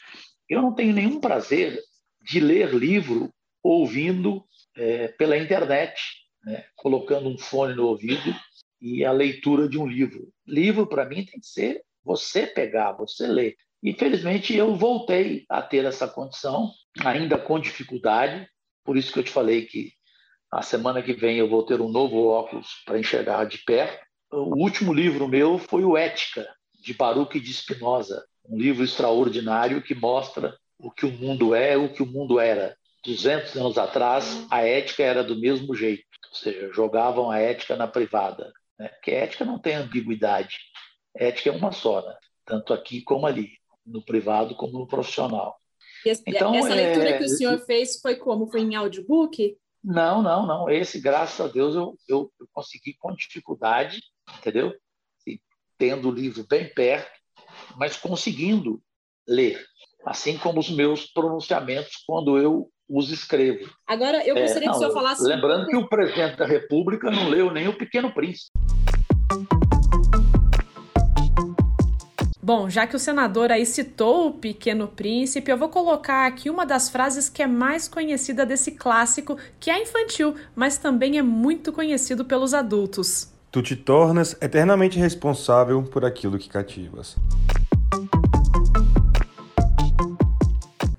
eu 0.48 0.60
não 0.60 0.74
tenho 0.74 0.92
nenhum 0.92 1.20
prazer 1.20 1.80
de 2.22 2.40
ler 2.40 2.74
livro 2.74 3.32
ouvindo 3.62 4.44
é, 4.76 5.08
pela 5.08 5.36
internet, 5.36 6.00
né? 6.44 6.64
colocando 6.76 7.28
um 7.28 7.38
fone 7.38 7.74
no 7.74 7.86
ouvido 7.86 8.34
e 8.80 9.04
a 9.04 9.12
leitura 9.12 9.68
de 9.68 9.78
um 9.78 9.86
livro. 9.86 10.30
Livro, 10.46 10.86
para 10.86 11.06
mim, 11.06 11.24
tem 11.24 11.40
que 11.40 11.46
ser 11.46 11.82
você 12.04 12.46
pegar, 12.46 12.92
você 12.92 13.26
ler. 13.26 13.56
Infelizmente, 13.82 14.54
eu 14.54 14.74
voltei 14.74 15.44
a 15.48 15.62
ter 15.62 15.84
essa 15.84 16.06
condição, 16.06 16.70
ainda 17.00 17.38
com 17.38 17.58
dificuldade, 17.58 18.46
por 18.84 18.96
isso 18.96 19.12
que 19.12 19.18
eu 19.18 19.24
te 19.24 19.30
falei 19.30 19.64
que 19.64 19.92
a 20.52 20.62
semana 20.62 21.02
que 21.02 21.14
vem 21.14 21.38
eu 21.38 21.48
vou 21.48 21.64
ter 21.64 21.80
um 21.80 21.88
novo 21.88 22.26
óculos 22.26 22.82
para 22.84 22.98
enxergar 22.98 23.44
de 23.44 23.58
perto. 23.64 24.03
O 24.36 24.56
último 24.56 24.92
livro 24.92 25.28
meu 25.28 25.58
foi 25.58 25.84
o 25.84 25.96
Ética, 25.96 26.44
de 26.82 26.92
Baruch 26.92 27.38
de 27.38 27.54
Spinoza, 27.54 28.24
um 28.44 28.58
livro 28.58 28.82
extraordinário 28.82 29.80
que 29.80 29.94
mostra 29.94 30.58
o 30.76 30.90
que 30.90 31.06
o 31.06 31.12
mundo 31.12 31.54
é, 31.54 31.76
o 31.76 31.92
que 31.92 32.02
o 32.02 32.06
mundo 32.06 32.40
era. 32.40 32.76
200 33.04 33.54
anos 33.54 33.78
atrás, 33.78 34.44
a 34.50 34.62
ética 34.62 35.04
era 35.04 35.22
do 35.22 35.38
mesmo 35.38 35.72
jeito, 35.72 36.02
ou 36.30 36.36
seja, 36.36 36.72
jogavam 36.72 37.30
a 37.30 37.38
ética 37.38 37.76
na 37.76 37.86
privada. 37.86 38.52
Né? 38.76 38.88
Porque 38.88 39.12
a 39.12 39.18
ética 39.18 39.44
não 39.44 39.56
tem 39.56 39.76
ambiguidade. 39.76 40.58
A 41.16 41.24
ética 41.24 41.50
é 41.50 41.52
uma 41.52 41.70
só, 41.70 42.04
né? 42.04 42.16
tanto 42.44 42.74
aqui 42.74 43.02
como 43.02 43.28
ali, 43.28 43.52
no 43.86 44.04
privado 44.04 44.56
como 44.56 44.80
no 44.80 44.86
profissional. 44.86 45.56
Esse, 46.04 46.24
então, 46.26 46.52
essa 46.56 46.74
leitura 46.74 47.10
é, 47.10 47.18
que 47.18 47.24
o 47.24 47.28
senhor 47.28 47.58
fez 47.60 48.00
foi 48.00 48.16
como? 48.16 48.50
Foi 48.50 48.62
em 48.62 48.74
audiobook? 48.74 49.56
Não, 49.82 50.22
não, 50.22 50.44
não. 50.44 50.68
Esse, 50.68 51.00
graças 51.00 51.40
a 51.40 51.48
Deus, 51.48 51.76
eu, 51.76 51.96
eu, 52.08 52.32
eu 52.40 52.48
consegui 52.52 52.94
com 52.94 53.14
dificuldade, 53.14 54.00
entendeu? 54.38 54.74
tendo 55.78 56.08
o 56.08 56.12
livro 56.12 56.46
bem 56.48 56.72
perto, 56.72 57.10
mas 57.76 57.96
conseguindo 57.96 58.80
ler, 59.28 59.62
assim 60.06 60.38
como 60.38 60.60
os 60.60 60.70
meus 60.70 61.06
pronunciamentos 61.06 62.02
quando 62.06 62.38
eu 62.38 62.70
os 62.88 63.10
escrevo. 63.10 63.70
Agora, 63.86 64.26
eu 64.26 64.34
gostaria 64.34 64.68
é, 64.68 64.70
não, 64.70 64.72
que 64.72 64.76
o 64.76 64.80
senhor 64.80 64.92
falasse. 64.92 65.22
Lembrando 65.24 65.66
que 65.66 65.76
o 65.76 65.88
presidente 65.88 66.36
da 66.36 66.46
República 66.46 67.10
não 67.10 67.28
leu 67.28 67.50
nem 67.50 67.66
O 67.66 67.76
Pequeno 67.76 68.12
Príncipe. 68.12 68.50
Bom, 72.42 72.68
já 72.68 72.86
que 72.86 72.94
o 72.94 72.98
senador 72.98 73.50
aí 73.50 73.64
citou 73.64 74.28
o 74.28 74.34
Pequeno 74.34 74.86
Príncipe, 74.86 75.50
eu 75.50 75.56
vou 75.56 75.70
colocar 75.70 76.26
aqui 76.26 76.50
uma 76.50 76.66
das 76.66 76.90
frases 76.90 77.30
que 77.30 77.42
é 77.42 77.46
mais 77.46 77.88
conhecida 77.88 78.44
desse 78.44 78.72
clássico, 78.72 79.38
que 79.58 79.70
é 79.70 79.80
infantil, 79.80 80.34
mas 80.54 80.76
também 80.76 81.16
é 81.16 81.22
muito 81.22 81.72
conhecido 81.72 82.22
pelos 82.22 82.52
adultos. 82.52 83.33
Tu 83.54 83.62
te 83.62 83.76
tornas 83.76 84.36
eternamente 84.42 84.98
responsável 84.98 85.80
por 85.80 86.04
aquilo 86.04 86.36
que 86.36 86.48
cativas. 86.48 87.14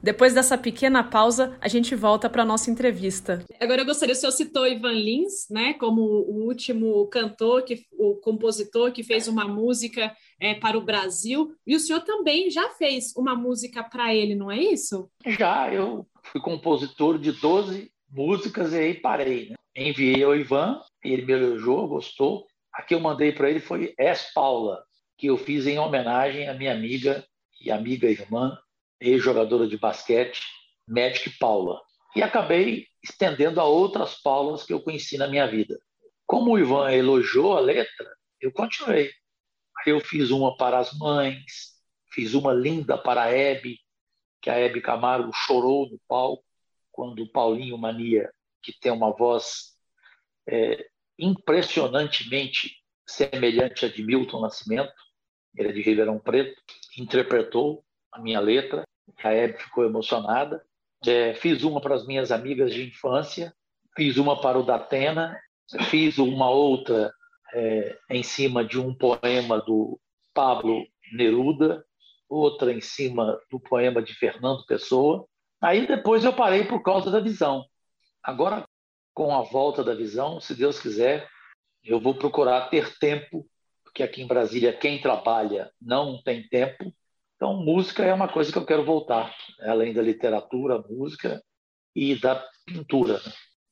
Depois 0.02 0.34
dessa 0.34 0.58
pequena 0.58 1.04
pausa, 1.04 1.58
a 1.60 1.68
gente 1.68 1.94
volta 1.96 2.30
para 2.30 2.44
a 2.44 2.46
nossa 2.46 2.72
entrevista. 2.72 3.44
Agora 3.60 3.82
eu 3.82 3.86
gostaria, 3.86 4.14
o 4.14 4.16
senhor 4.16 4.32
citou 4.32 4.66
Ivan 4.66 4.94
Lins, 4.94 5.50
né, 5.52 5.74
como 5.74 6.00
o 6.02 6.46
último 6.48 7.06
cantor, 7.08 7.64
que, 7.64 7.82
o 7.92 8.16
compositor 8.24 8.94
que 8.94 9.04
fez 9.04 9.28
uma 9.28 9.46
música 9.46 10.16
é, 10.40 10.54
para 10.54 10.78
o 10.78 10.86
Brasil, 10.86 11.54
e 11.68 11.76
o 11.76 11.80
senhor 11.82 12.06
também 12.06 12.50
já 12.50 12.70
fez 12.70 13.14
uma 13.18 13.36
música 13.36 13.84
para 13.84 14.16
ele, 14.16 14.34
não 14.34 14.50
é 14.50 14.58
isso? 14.58 15.10
Já, 15.28 15.74
eu 15.74 16.08
fui 16.24 16.40
compositor 16.40 17.20
de 17.20 17.34
12 17.34 17.92
músicas 18.10 18.72
e 18.72 18.78
aí 18.78 18.94
parei. 18.94 19.50
Né? 19.50 19.56
Enviei 19.76 20.24
ao 20.24 20.34
Ivan, 20.34 20.80
ele 21.14 21.26
me 21.26 21.34
elogiou, 21.34 21.88
gostou. 21.88 22.46
A 22.74 22.82
que 22.82 22.94
eu 22.94 23.00
mandei 23.00 23.32
para 23.32 23.50
ele 23.50 23.60
foi 23.60 23.94
Es 23.98 24.34
Paula, 24.34 24.84
que 25.18 25.28
eu 25.28 25.38
fiz 25.38 25.66
em 25.66 25.80
homenagem 25.80 26.50
à 26.50 26.54
minha 26.54 26.74
amiga 26.74 27.26
e 27.62 27.72
amiga 27.72 28.08
irmã, 28.08 28.58
ex-jogadora 29.00 29.68
de 29.68 29.78
basquete, 29.78 30.42
Magic 30.88 31.38
Paula. 31.38 31.82
E 32.16 32.22
acabei 32.22 32.88
estendendo 33.04 33.60
a 33.60 33.64
outras 33.64 34.22
Paulas 34.22 34.64
que 34.64 34.74
eu 34.74 34.82
conheci 34.82 35.18
na 35.18 35.28
minha 35.28 35.48
vida. 35.48 35.78
Como 36.26 36.52
o 36.52 36.60
Ivan 36.60 36.92
elogiou 36.92 37.58
a 37.58 37.60
letra, 37.60 38.16
eu 38.42 38.52
continuei. 38.52 39.12
Eu 39.86 40.00
fiz 40.00 40.32
uma 40.32 40.58
para 40.58 40.80
as 40.80 40.92
mães, 40.98 41.76
fiz 42.12 42.34
uma 42.34 42.54
linda 42.54 42.98
para 42.98 43.24
a 43.24 43.32
Hebe, 43.32 43.80
que 44.42 44.50
a 44.50 44.58
Hebe 44.58 44.82
Camargo 44.82 45.32
chorou 45.34 45.90
no 45.90 46.00
palco, 46.08 46.44
quando 46.92 47.22
o 47.24 47.30
Paulinho 47.30 47.78
Mania, 47.78 48.32
que 48.64 48.74
tem 48.80 48.92
uma 48.92 49.12
voz 49.12 49.76
é, 50.48 50.88
impressionantemente 51.18 52.78
semelhante 53.08 53.86
à 53.86 53.90
de 53.90 54.04
Milton 54.04 54.42
Nascimento, 54.42 54.94
ele 55.56 55.70
é 55.70 55.72
de 55.72 55.82
Ribeirão 55.82 56.20
Preto, 56.20 56.60
interpretou 56.98 57.84
a 58.12 58.20
minha 58.20 58.40
letra, 58.40 58.84
a 59.24 59.32
Hebe 59.32 59.58
ficou 59.58 59.86
emocionada. 59.86 60.64
É, 61.06 61.34
fiz 61.36 61.64
uma 61.64 61.80
para 61.80 61.96
as 61.96 62.06
minhas 62.06 62.32
amigas 62.32 62.74
de 62.74 62.88
infância, 62.88 63.54
fiz 63.96 64.18
uma 64.18 64.42
para 64.42 64.58
o 64.58 64.64
Datena, 64.64 65.40
fiz 65.90 66.18
uma 66.18 66.50
outra 66.50 67.14
é, 67.54 67.98
em 68.10 68.24
cima 68.24 68.66
de 68.66 68.80
um 68.80 68.94
poema 68.94 69.62
do 69.62 70.00
Pablo 70.34 70.86
Neruda, 71.14 71.86
outra 72.28 72.74
em 72.74 72.82
cima 72.82 73.40
do 73.52 73.60
poema 73.60 74.02
de 74.02 74.14
Fernando 74.14 74.66
Pessoa. 74.66 75.28
Aí 75.62 75.88
depois 75.88 76.24
eu 76.24 76.34
parei 76.34 76.66
por 76.66 76.82
causa 76.82 77.12
da 77.12 77.20
visão. 77.20 77.64
Agora, 78.24 78.65
com 79.16 79.34
a 79.34 79.42
volta 79.42 79.82
da 79.82 79.96
visão, 79.96 80.42
se 80.42 80.54
Deus 80.54 80.78
quiser, 80.78 81.28
eu 81.84 82.00
vou 82.00 82.14
procurar 82.14 82.70
ter 82.70 82.98
tempo, 83.00 83.48
porque 83.84 84.04
aqui 84.04 84.22
em 84.22 84.28
Brasília 84.28 84.74
quem 84.74 85.02
trabalha 85.02 85.72
não 85.82 86.22
tem 86.22 86.46
tempo. 86.50 86.94
Então, 87.36 87.56
música 87.56 88.04
é 88.04 88.14
uma 88.14 88.28
coisa 88.28 88.52
que 88.52 88.58
eu 88.58 88.66
quero 88.66 88.84
voltar, 88.84 89.34
além 89.62 89.94
da 89.94 90.02
literatura, 90.02 90.84
música 90.90 91.42
e 91.96 92.20
da 92.20 92.46
pintura. 92.66 93.22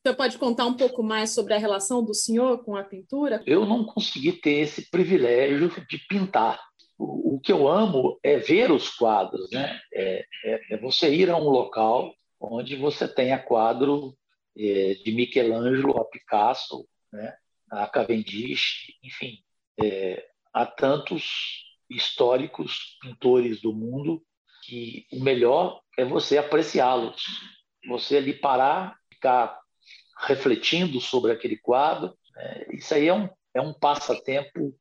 Você 0.06 0.14
pode 0.14 0.38
contar 0.38 0.66
um 0.66 0.74
pouco 0.74 1.02
mais 1.02 1.30
sobre 1.30 1.54
a 1.54 1.58
relação 1.58 2.02
do 2.02 2.14
senhor 2.14 2.64
com 2.64 2.76
a 2.76 2.84
pintura? 2.84 3.42
Eu 3.46 3.66
não 3.66 3.84
consegui 3.84 4.32
ter 4.32 4.60
esse 4.60 4.90
privilégio 4.90 5.70
de 5.88 5.98
pintar. 6.08 6.60
O, 6.98 7.36
o 7.36 7.40
que 7.40 7.52
eu 7.52 7.68
amo 7.68 8.18
é 8.22 8.38
ver 8.38 8.70
os 8.70 8.90
quadros, 8.90 9.50
né? 9.50 9.78
É, 9.92 10.24
é, 10.44 10.74
é 10.74 10.76
você 10.78 11.14
ir 11.14 11.30
a 11.30 11.36
um 11.36 11.48
local 11.48 12.14
onde 12.40 12.76
você 12.76 13.08
tenha 13.08 13.38
quadro 13.38 14.14
de 14.56 15.12
Michelangelo 15.12 15.98
a 15.98 16.04
Picasso, 16.04 16.86
né? 17.12 17.36
a 17.70 17.86
Cavendish, 17.86 18.92
enfim, 19.02 19.38
é, 19.82 20.24
há 20.52 20.64
tantos 20.64 21.64
históricos 21.90 22.96
pintores 23.00 23.60
do 23.60 23.72
mundo 23.72 24.22
que 24.62 25.06
o 25.12 25.20
melhor 25.20 25.80
é 25.98 26.04
você 26.04 26.38
apreciá-los, 26.38 27.22
você 27.86 28.16
ali 28.16 28.32
parar, 28.32 28.96
ficar 29.12 29.60
refletindo 30.26 31.00
sobre 31.00 31.32
aquele 31.32 31.56
quadro. 31.56 32.16
Né? 32.34 32.66
Isso 32.72 32.94
aí 32.94 33.08
é 33.08 33.14
um, 33.14 33.28
é 33.52 33.60
um 33.60 33.74
passatempo 33.74 34.74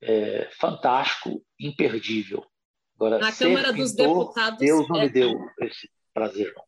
é, 0.00 0.48
fantástico, 0.52 1.44
imperdível. 1.58 2.44
Agora, 2.94 3.18
Na 3.18 3.32
Câmara 3.32 3.72
pintor, 3.72 3.76
dos 3.76 3.94
Deputados. 3.94 4.58
Deus 4.58 4.88
não 4.88 5.00
é... 5.00 5.04
me 5.04 5.08
deu 5.10 5.32
esse 5.60 5.90
prazer, 6.14 6.52
não. 6.54 6.67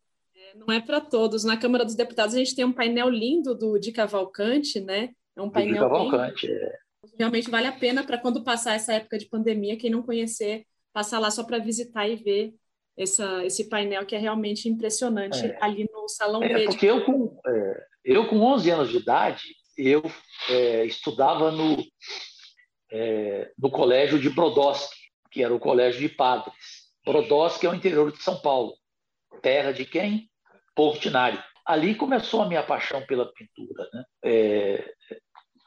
Não 0.54 0.72
é 0.72 0.80
para 0.80 1.00
todos. 1.00 1.44
Na 1.44 1.56
Câmara 1.56 1.84
dos 1.84 1.94
Deputados 1.94 2.34
a 2.34 2.38
gente 2.38 2.54
tem 2.54 2.64
um 2.64 2.72
painel 2.72 3.08
lindo 3.08 3.54
do 3.54 3.78
de 3.78 3.92
Cavalcante, 3.92 4.80
né? 4.80 5.10
É 5.36 5.42
um 5.42 5.50
painel. 5.50 5.74
De 5.74 5.80
Cavalcante, 5.80 6.46
bem... 6.46 6.56
é. 6.56 6.78
Realmente 7.18 7.50
vale 7.50 7.66
a 7.66 7.72
pena 7.72 8.04
para 8.04 8.18
quando 8.18 8.44
passar 8.44 8.74
essa 8.74 8.92
época 8.92 9.18
de 9.18 9.26
pandemia, 9.26 9.76
quem 9.76 9.90
não 9.90 10.02
conhecer, 10.02 10.64
passar 10.92 11.18
lá 11.18 11.30
só 11.30 11.44
para 11.44 11.58
visitar 11.58 12.06
e 12.08 12.16
ver 12.16 12.54
essa, 12.96 13.44
esse 13.44 13.68
painel 13.68 14.04
que 14.04 14.14
é 14.14 14.18
realmente 14.18 14.68
impressionante 14.68 15.46
é. 15.46 15.58
ali 15.60 15.88
no 15.92 16.08
Salão 16.08 16.42
é, 16.42 16.48
Verde. 16.48 16.66
Porque 16.66 16.86
eu 16.86 17.04
com, 17.04 17.40
é, 17.46 17.84
eu, 18.04 18.28
com 18.28 18.40
11 18.40 18.70
anos 18.70 18.88
de 18.90 18.98
idade, 18.98 19.42
eu 19.76 20.02
é, 20.48 20.84
estudava 20.84 21.50
no, 21.50 21.76
é, 22.92 23.50
no 23.58 23.70
colégio 23.70 24.18
de 24.18 24.28
Brodowski, 24.28 24.96
que 25.30 25.42
era 25.42 25.54
o 25.54 25.60
colégio 25.60 26.00
de 26.00 26.08
padres. 26.08 26.54
Brodowski 27.04 27.66
é 27.66 27.70
o 27.70 27.74
interior 27.74 28.12
de 28.12 28.22
São 28.22 28.40
Paulo. 28.40 28.74
Terra 29.40 29.72
de 29.72 29.86
quem? 29.86 30.29
Portinari. 30.80 31.38
Ali 31.66 31.94
começou 31.94 32.40
a 32.40 32.48
minha 32.48 32.62
paixão 32.62 33.04
pela 33.04 33.30
pintura. 33.34 33.86
Né? 33.92 34.04
É, 34.24 34.94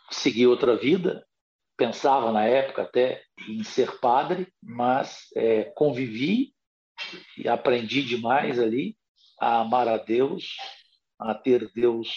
segui 0.10 0.48
outra 0.48 0.76
vida, 0.76 1.24
pensava 1.78 2.32
na 2.32 2.46
época 2.46 2.82
até 2.82 3.22
em 3.48 3.64
ser 3.64 4.00
padre, 4.00 4.52
mas 4.60 5.28
é, 5.36 5.66
convivi 5.76 6.56
e 7.38 7.48
aprendi 7.48 8.02
demais 8.02 8.60
ali 8.60 8.98
a 9.40 9.60
amar 9.60 9.88
a 9.88 9.98
Deus, 9.98 10.56
a 11.20 11.36
ter 11.36 11.72
Deus 11.76 12.10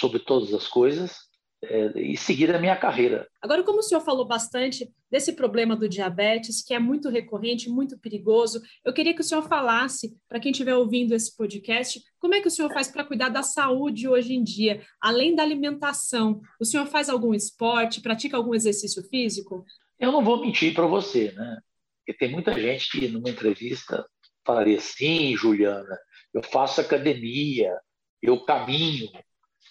sobre 0.00 0.18
todas 0.18 0.54
as 0.54 0.66
coisas 0.66 1.18
é, 1.62 1.92
e 2.00 2.16
seguir 2.16 2.54
a 2.54 2.58
minha 2.58 2.76
carreira. 2.76 3.28
Agora, 3.42 3.62
como 3.62 3.80
o 3.80 3.82
senhor 3.82 4.00
falou 4.00 4.26
bastante 4.26 4.90
desse 5.10 5.32
problema 5.32 5.74
do 5.74 5.88
diabetes, 5.88 6.62
que 6.62 6.72
é 6.72 6.78
muito 6.78 7.08
recorrente, 7.08 7.68
muito 7.68 7.98
perigoso, 7.98 8.62
eu 8.84 8.92
queria 8.92 9.14
que 9.14 9.20
o 9.20 9.24
senhor 9.24 9.42
falasse, 9.42 10.16
para 10.28 10.38
quem 10.38 10.52
estiver 10.52 10.74
ouvindo 10.74 11.14
esse 11.14 11.36
podcast, 11.36 12.00
como 12.18 12.34
é 12.34 12.40
que 12.40 12.48
o 12.48 12.50
senhor 12.50 12.72
faz 12.72 12.88
para 12.88 13.04
cuidar 13.04 13.28
da 13.28 13.42
saúde 13.42 14.08
hoje 14.08 14.34
em 14.34 14.42
dia, 14.42 14.82
além 15.00 15.34
da 15.34 15.42
alimentação? 15.42 16.40
O 16.60 16.64
senhor 16.64 16.86
faz 16.86 17.08
algum 17.08 17.34
esporte, 17.34 18.00
pratica 18.00 18.36
algum 18.36 18.54
exercício 18.54 19.02
físico? 19.08 19.64
Eu 19.98 20.12
não 20.12 20.24
vou 20.24 20.40
mentir 20.40 20.74
para 20.74 20.86
você, 20.86 21.32
né? 21.32 21.58
Porque 21.98 22.18
tem 22.18 22.30
muita 22.30 22.52
gente 22.54 22.90
que 22.90 23.08
numa 23.08 23.28
entrevista 23.28 24.06
falaria 24.46 24.78
assim, 24.78 25.36
Juliana, 25.36 25.98
eu 26.32 26.42
faço 26.42 26.80
academia, 26.80 27.76
eu 28.22 28.44
caminho, 28.44 29.10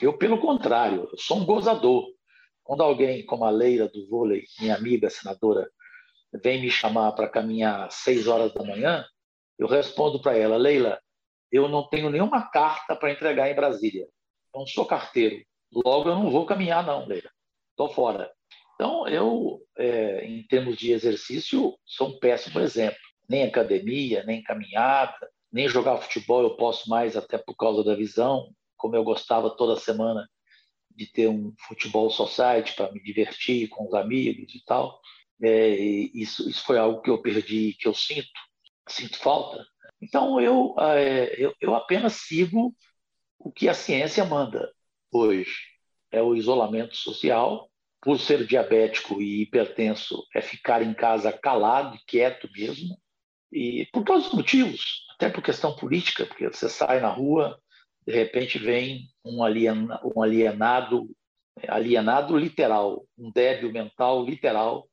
eu, 0.02 0.18
pelo 0.18 0.40
contrário, 0.40 1.10
eu 1.12 1.18
sou 1.18 1.40
um 1.40 1.46
gozador. 1.46 2.06
Quando 2.70 2.84
alguém, 2.84 3.26
como 3.26 3.46
a 3.46 3.50
Leila 3.50 3.88
do 3.88 4.08
vôlei, 4.08 4.44
minha 4.60 4.76
amiga 4.76 5.10
senadora, 5.10 5.68
vem 6.44 6.62
me 6.62 6.70
chamar 6.70 7.14
para 7.14 7.28
caminhar 7.28 7.88
às 7.88 7.96
seis 7.96 8.28
horas 8.28 8.54
da 8.54 8.64
manhã, 8.64 9.04
eu 9.58 9.66
respondo 9.66 10.22
para 10.22 10.38
ela, 10.38 10.56
Leila, 10.56 11.02
eu 11.52 11.68
não 11.68 11.90
tenho 11.90 12.12
nenhuma 12.12 12.48
carta 12.52 12.96
para 12.96 13.12
entregar 13.12 13.50
em 13.50 13.56
Brasília. 13.56 14.04
Eu 14.54 14.60
não 14.60 14.68
sou 14.68 14.86
carteiro. 14.86 15.44
Logo, 15.84 16.10
eu 16.10 16.14
não 16.14 16.30
vou 16.30 16.46
caminhar, 16.46 16.86
não, 16.86 17.08
Leila. 17.08 17.32
Estou 17.72 17.90
fora. 17.90 18.32
Então, 18.76 19.08
eu, 19.08 19.60
é, 19.76 20.26
em 20.28 20.46
termos 20.46 20.78
de 20.78 20.92
exercício, 20.92 21.76
sou 21.84 22.10
um 22.10 22.20
péssimo 22.20 22.60
exemplo. 22.60 23.00
Nem 23.28 23.46
academia, 23.46 24.24
nem 24.26 24.44
caminhada, 24.44 25.28
nem 25.52 25.68
jogar 25.68 25.98
futebol 25.98 26.44
eu 26.44 26.56
posso 26.56 26.88
mais, 26.88 27.18
até 27.18 27.40
por 27.40 27.56
causa 27.56 27.84
da 27.84 27.96
visão 27.96 28.54
como 28.78 28.96
eu 28.96 29.04
gostava 29.04 29.50
toda 29.50 29.76
semana 29.76 30.30
de 31.00 31.08
ter 31.08 31.30
um 31.30 31.54
futebol 31.66 32.10
society 32.10 32.74
para 32.76 32.92
me 32.92 33.02
divertir 33.02 33.70
com 33.70 33.88
os 33.88 33.94
amigos 33.94 34.54
e 34.54 34.64
tal. 34.66 35.00
É, 35.42 35.70
isso, 35.70 36.50
isso 36.50 36.62
foi 36.66 36.78
algo 36.78 37.02
que 37.02 37.10
eu 37.10 37.22
perdi, 37.22 37.74
que 37.80 37.88
eu 37.88 37.94
sinto, 37.94 38.28
sinto 38.90 39.18
falta. 39.18 39.66
Então 40.02 40.42
eu, 40.42 40.76
é, 40.78 41.34
eu, 41.38 41.56
eu 41.62 41.74
apenas 41.74 42.14
sigo 42.14 42.76
o 43.38 43.50
que 43.50 43.70
a 43.70 43.74
ciência 43.74 44.26
manda 44.26 44.70
hoje. 45.10 45.56
É 46.12 46.22
o 46.22 46.36
isolamento 46.36 46.98
social. 46.98 47.70
Por 48.02 48.18
ser 48.18 48.46
diabético 48.46 49.22
e 49.22 49.42
hipertenso, 49.42 50.26
é 50.34 50.42
ficar 50.42 50.82
em 50.82 50.94
casa 50.94 51.34
calado, 51.34 52.00
quieto 52.08 52.50
mesmo. 52.54 52.98
E 53.52 53.88
por 53.92 54.04
todos 54.06 54.28
os 54.28 54.34
motivos, 54.34 55.06
até 55.16 55.30
por 55.30 55.44
questão 55.44 55.76
política, 55.76 56.26
porque 56.26 56.48
você 56.48 56.70
sai 56.70 57.02
na 57.02 57.10
rua, 57.10 57.60
de 58.10 58.16
repente 58.16 58.58
vem 58.58 59.08
um, 59.24 59.44
aliena, 59.44 60.02
um 60.04 60.24
alienado, 60.24 61.08
alienado 61.68 62.36
literal, 62.36 63.06
um 63.16 63.32
débil 63.32 63.72
mental 63.72 64.26
literal, 64.26 64.90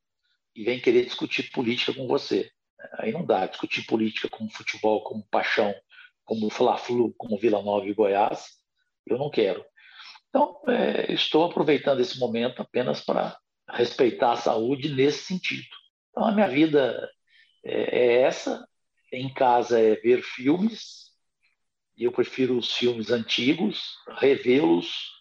e 0.55 0.62
vem 0.62 0.79
querer 0.79 1.07
discutir 1.07 1.50
política 1.50 1.94
com 1.94 2.07
você. 2.07 2.50
Aí 2.98 3.12
não 3.12 3.24
dá, 3.24 3.46
discutir 3.46 3.87
política 3.87 4.29
como 4.29 4.50
futebol, 4.50 5.02
como 5.02 5.26
paixão, 5.31 5.74
como 6.26 6.50
Fla-Flu, 6.50 7.14
como 7.16 7.38
Vila 7.38 7.62
Nova 7.62 7.87
e 7.87 7.94
Goiás, 7.94 8.59
eu 9.07 9.16
não 9.16 9.31
quero. 9.31 9.64
Então, 10.29 10.61
é, 10.68 11.11
estou 11.11 11.46
aproveitando 11.46 12.00
esse 12.00 12.18
momento 12.18 12.61
apenas 12.61 13.00
para 13.00 13.35
respeitar 13.70 14.33
a 14.33 14.37
saúde 14.37 14.90
nesse 14.94 15.24
sentido. 15.24 15.66
Então, 16.11 16.26
a 16.26 16.33
minha 16.33 16.48
vida 16.48 17.09
é, 17.64 17.98
é 17.98 18.22
essa. 18.24 18.68
Em 19.11 19.33
casa 19.33 19.81
é 19.81 19.94
ver 19.94 20.20
filmes, 20.20 21.06
eu 22.05 22.13
prefiro 22.13 22.59
os 22.59 22.73
filmes 22.73 23.11
antigos, 23.11 23.97
revê-los. 24.19 25.15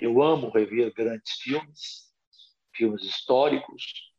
Eu 0.00 0.22
amo 0.22 0.50
rever 0.50 0.92
grandes 0.92 1.34
filmes, 1.34 2.10
filmes 2.74 3.04
históricos. 3.04 4.10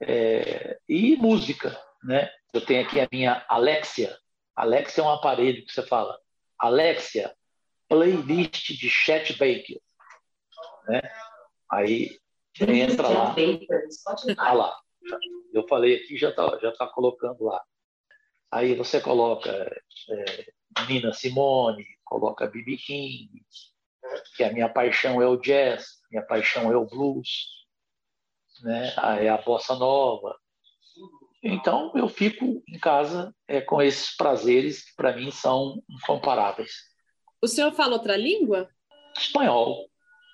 É, 0.00 0.78
e 0.88 1.16
música, 1.16 1.80
né? 2.02 2.30
Eu 2.52 2.60
tenho 2.60 2.84
aqui 2.84 3.00
a 3.00 3.08
minha 3.10 3.44
Alexia. 3.48 4.16
Alexia 4.54 5.02
é 5.02 5.06
um 5.06 5.10
aparelho 5.10 5.64
que 5.64 5.72
você 5.72 5.82
fala. 5.82 6.18
Alexia, 6.58 7.34
playlist 7.88 8.72
de 8.72 8.90
Chet 8.90 9.32
Baker. 9.32 9.80
Né? 10.88 11.00
Aí 11.70 12.18
entra 12.60 13.08
lá. 13.08 13.34
Ah 14.38 14.52
lá. 14.52 14.76
Eu 15.52 15.66
falei 15.68 15.96
aqui, 15.96 16.16
já 16.16 16.30
está 16.30 16.58
já 16.60 16.72
tá 16.72 16.86
colocando 16.86 17.44
lá. 17.44 17.62
Aí 18.50 18.74
você 18.74 19.00
coloca 19.00 19.50
é, 19.50 20.52
Nina 20.88 21.12
Simone, 21.12 21.86
coloca 22.04 22.46
Bibi 22.46 22.76
King, 22.76 23.44
que 24.36 24.44
a 24.44 24.52
minha 24.52 24.68
paixão 24.68 25.20
é 25.20 25.26
o 25.26 25.36
jazz, 25.36 26.00
minha 26.10 26.24
paixão 26.24 26.70
é 26.70 26.76
o 26.76 26.86
blues, 26.86 27.48
né? 28.62 28.94
é 29.20 29.28
a 29.28 29.38
bossa 29.38 29.74
nova. 29.74 30.36
Então 31.42 31.92
eu 31.94 32.08
fico 32.08 32.62
em 32.68 32.78
casa 32.78 33.34
é, 33.46 33.60
com 33.60 33.82
esses 33.82 34.16
prazeres 34.16 34.84
que 34.84 34.96
para 34.96 35.14
mim 35.14 35.30
são 35.30 35.82
incomparáveis. 35.90 36.72
O 37.42 37.46
senhor 37.46 37.72
fala 37.72 37.94
outra 37.94 38.16
língua? 38.16 38.68
Espanhol. 39.16 39.88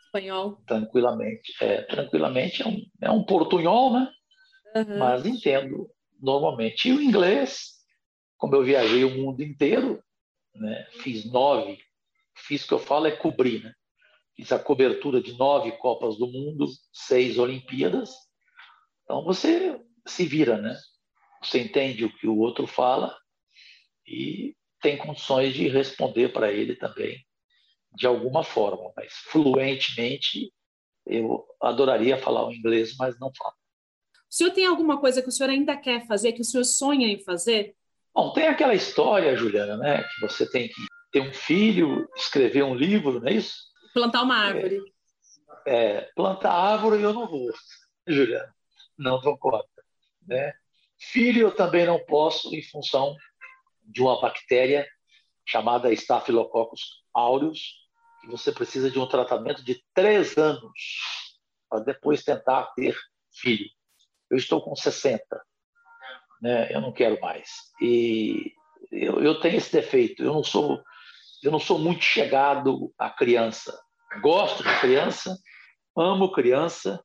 Espanhol. 0.05 0.63
Tranquilamente. 0.67 1.53
É, 1.61 1.83
tranquilamente 1.83 2.63
é 2.63 2.67
um, 2.67 2.87
é 3.03 3.11
um 3.11 3.25
portunhol, 3.25 3.93
né? 3.93 4.13
Uhum. 4.77 4.99
Mas 4.99 5.27
entendo 5.27 5.91
normalmente. 6.21 6.89
E 6.89 6.93
o 6.93 7.03
inglês, 7.03 7.73
como 8.37 8.55
eu 8.55 8.63
viajei 8.63 9.05
o 9.05 9.11
mundo 9.11 9.43
inteiro, 9.43 10.03
né? 10.55 10.87
fiz 11.03 11.25
nove, 11.25 11.79
fiz 12.35 12.65
o 12.65 12.69
que 12.69 12.75
eu 12.75 12.79
falo 12.79 13.07
é 13.07 13.13
cobrir, 13.13 13.63
né? 13.63 13.75
Fiz 14.37 14.53
a 14.53 14.59
cobertura 14.59 15.21
de 15.21 15.37
nove 15.37 15.73
Copas 15.73 16.17
do 16.17 16.27
Mundo, 16.27 16.67
seis 16.93 17.39
Olimpíadas. 17.39 18.11
Então 19.05 19.25
você 19.25 19.81
se 20.07 20.25
vira, 20.25 20.57
né? 20.61 20.77
Você 21.43 21.61
entende 21.61 22.05
o 22.05 22.17
que 22.17 22.27
o 22.27 22.39
outro 22.39 22.67
fala 22.67 23.17
e 24.07 24.55
tem 24.81 24.97
condições 24.97 25.55
de 25.55 25.69
responder 25.69 26.33
para 26.33 26.53
ele 26.53 26.75
também 26.75 27.25
de 27.95 28.07
alguma 28.07 28.45
forma, 28.45 28.93
mas 28.97 29.13
fluentemente 29.13 30.53
eu 31.07 31.45
adoraria 31.61 32.17
falar 32.17 32.47
o 32.47 32.53
inglês, 32.53 32.95
mas 32.97 33.19
não 33.19 33.33
falo. 33.35 33.55
O 34.31 34.35
senhor 34.35 34.53
tem 34.53 34.65
alguma 34.65 35.01
coisa 35.01 35.21
que 35.21 35.29
o 35.29 35.33
senhor 35.33 35.51
ainda 35.51 35.77
quer 35.77 36.07
fazer, 36.07 36.33
que 36.33 36.41
o 36.41 36.45
senhor 36.45 36.65
sonha 36.65 37.09
em 37.09 37.19
fazer? 37.19 37.75
Bom, 38.15 38.33
tem 38.33 38.49
aquela 38.49 38.75
história, 38.75 39.37
Juliana, 39.37 39.77
né? 39.77 40.03
Que 40.03 40.21
você 40.21 40.49
tem 40.49 40.69
que 40.69 40.87
ter 41.13 41.21
um 41.21 41.33
filho, 41.33 42.09
escrever 42.17 42.65
um 42.65 42.75
livro, 42.75 43.21
não 43.21 43.29
é 43.29 43.35
isso? 43.35 43.55
Plantar 43.95 44.23
uma 44.23 44.37
árvore. 44.37 44.81
É, 45.67 45.87
é 45.97 46.01
plantar 46.15 46.53
árvore 46.53 47.03
eu 47.03 47.13
não 47.13 47.29
vou, 47.29 47.53
Juliana. 48.07 48.55
Não 48.99 49.21
dou 49.21 49.39
conta. 49.39 49.69
Né? 50.27 50.53
Filho 50.99 51.43
eu 51.43 51.55
também 51.55 51.87
não 51.87 51.99
posso, 52.05 52.55
em 52.55 52.63
função 52.63 53.17
de 53.83 54.03
uma 54.03 54.21
bactéria 54.21 54.87
chamada 55.47 55.93
Staphylococcus 55.93 57.03
aureus, 57.13 57.75
que 58.21 58.29
você 58.29 58.53
precisa 58.53 58.91
de 58.91 58.99
um 58.99 59.09
tratamento 59.09 59.65
de 59.65 59.83
três 59.95 60.37
anos 60.37 60.73
para 61.69 61.81
depois 61.81 62.23
tentar 62.23 62.67
ter 62.75 62.97
filho. 63.33 63.69
Eu 64.31 64.37
estou 64.37 64.63
com 64.63 64.77
60 64.77 65.25
né? 66.41 66.69
Eu 66.71 66.81
não 66.81 66.93
quero 66.93 67.21
mais. 67.21 67.51
E 67.81 68.53
eu, 68.91 69.23
eu 69.23 69.41
tenho 69.41 69.57
esse 69.57 69.73
defeito. 69.73 70.23
Eu 70.23 70.33
não 70.33 70.45
sou 70.45 70.83
eu 71.43 71.51
não 71.51 71.59
sou 71.59 71.79
muito 71.79 72.05
chegado 72.05 72.93
à 72.99 73.09
criança. 73.09 73.79
Gosto 74.21 74.63
de 74.63 74.81
criança, 74.81 75.39
amo 75.97 76.33
criança, 76.33 77.03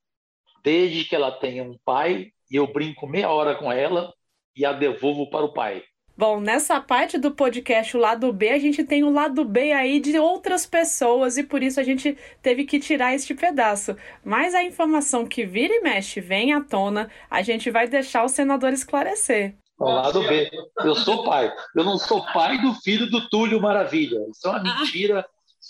desde 0.63 1.05
que 1.05 1.15
ela 1.15 1.31
tenha 1.31 1.63
um 1.63 1.77
pai 1.85 2.31
e 2.51 2.55
eu 2.55 2.71
brinco 2.71 3.07
meia 3.07 3.29
hora 3.29 3.55
com 3.55 3.71
ela 3.71 4.13
e 4.55 4.65
a 4.65 4.73
devolvo 4.73 5.29
para 5.29 5.45
o 5.45 5.53
pai. 5.53 5.83
Bom, 6.17 6.39
nessa 6.39 6.79
parte 6.79 7.17
do 7.17 7.31
podcast, 7.31 7.95
o 7.95 7.99
lado 7.99 8.31
B, 8.31 8.49
a 8.49 8.57
gente 8.57 8.85
tem 8.85 9.03
o 9.03 9.11
lado 9.11 9.43
B 9.43 9.73
aí 9.73 9.99
de 9.99 10.17
outras 10.17 10.65
pessoas 10.65 11.37
e 11.37 11.43
por 11.43 11.61
isso 11.61 11.77
a 11.77 11.83
gente 11.83 12.17
teve 12.41 12.63
que 12.63 12.79
tirar 12.79 13.13
este 13.13 13.33
pedaço. 13.33 13.97
Mas 14.23 14.55
a 14.55 14.63
informação 14.63 15.27
que 15.27 15.45
vira 15.45 15.73
e 15.73 15.81
mexe 15.81 16.21
vem 16.21 16.53
à 16.53 16.61
tona, 16.61 17.09
a 17.29 17.41
gente 17.41 17.69
vai 17.69 17.85
deixar 17.85 18.23
o 18.23 18.29
senador 18.29 18.71
esclarecer. 18.71 19.55
O 19.77 19.89
lado 19.89 20.25
B. 20.25 20.49
Eu 20.85 20.95
sou 20.95 21.25
pai. 21.25 21.53
Eu 21.75 21.83
não 21.83 21.97
sou 21.97 22.25
pai 22.31 22.59
do 22.59 22.73
filho 22.75 23.09
do 23.09 23.27
Túlio 23.27 23.59
Maravilha. 23.59 24.19
Isso 24.29 24.47
é 24.47 24.51
uma 24.51 24.59
ah. 24.59 24.79
mentira, 24.79 25.25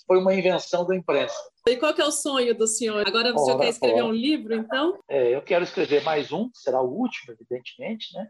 foi 0.06 0.20
uma 0.20 0.36
invenção 0.36 0.86
da 0.86 0.96
imprensa. 0.96 1.36
E 1.68 1.78
qual 1.78 1.96
que 1.96 2.02
é 2.02 2.06
o 2.06 2.12
sonho 2.12 2.54
do 2.54 2.68
senhor? 2.68 3.08
Agora 3.08 3.34
o 3.34 3.40
senhor 3.40 3.60
quer 3.60 3.70
escrever 3.70 4.04
ora. 4.04 4.06
um 4.06 4.12
livro, 4.12 4.54
então? 4.54 5.00
É, 5.10 5.36
eu 5.36 5.42
quero 5.42 5.64
escrever 5.64 6.04
mais 6.04 6.32
um, 6.32 6.48
que 6.48 6.60
será 6.60 6.80
o 6.80 6.88
último, 6.88 7.34
evidentemente, 7.34 8.14
né? 8.14 8.28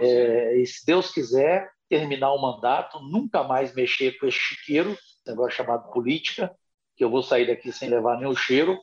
É, 0.00 0.56
e 0.56 0.66
se 0.66 0.86
Deus 0.86 1.10
quiser, 1.10 1.70
terminar 1.86 2.32
o 2.32 2.40
mandato, 2.40 2.98
nunca 3.00 3.44
mais 3.44 3.74
mexer 3.74 4.18
com 4.18 4.26
esse 4.26 4.38
chiqueiro, 4.38 4.96
negócio 5.26 5.54
chamado 5.54 5.92
política, 5.92 6.50
que 6.96 7.04
eu 7.04 7.10
vou 7.10 7.22
sair 7.22 7.46
daqui 7.46 7.70
sem 7.70 7.90
levar 7.90 8.16
nenhum 8.16 8.34
cheiro. 8.34 8.80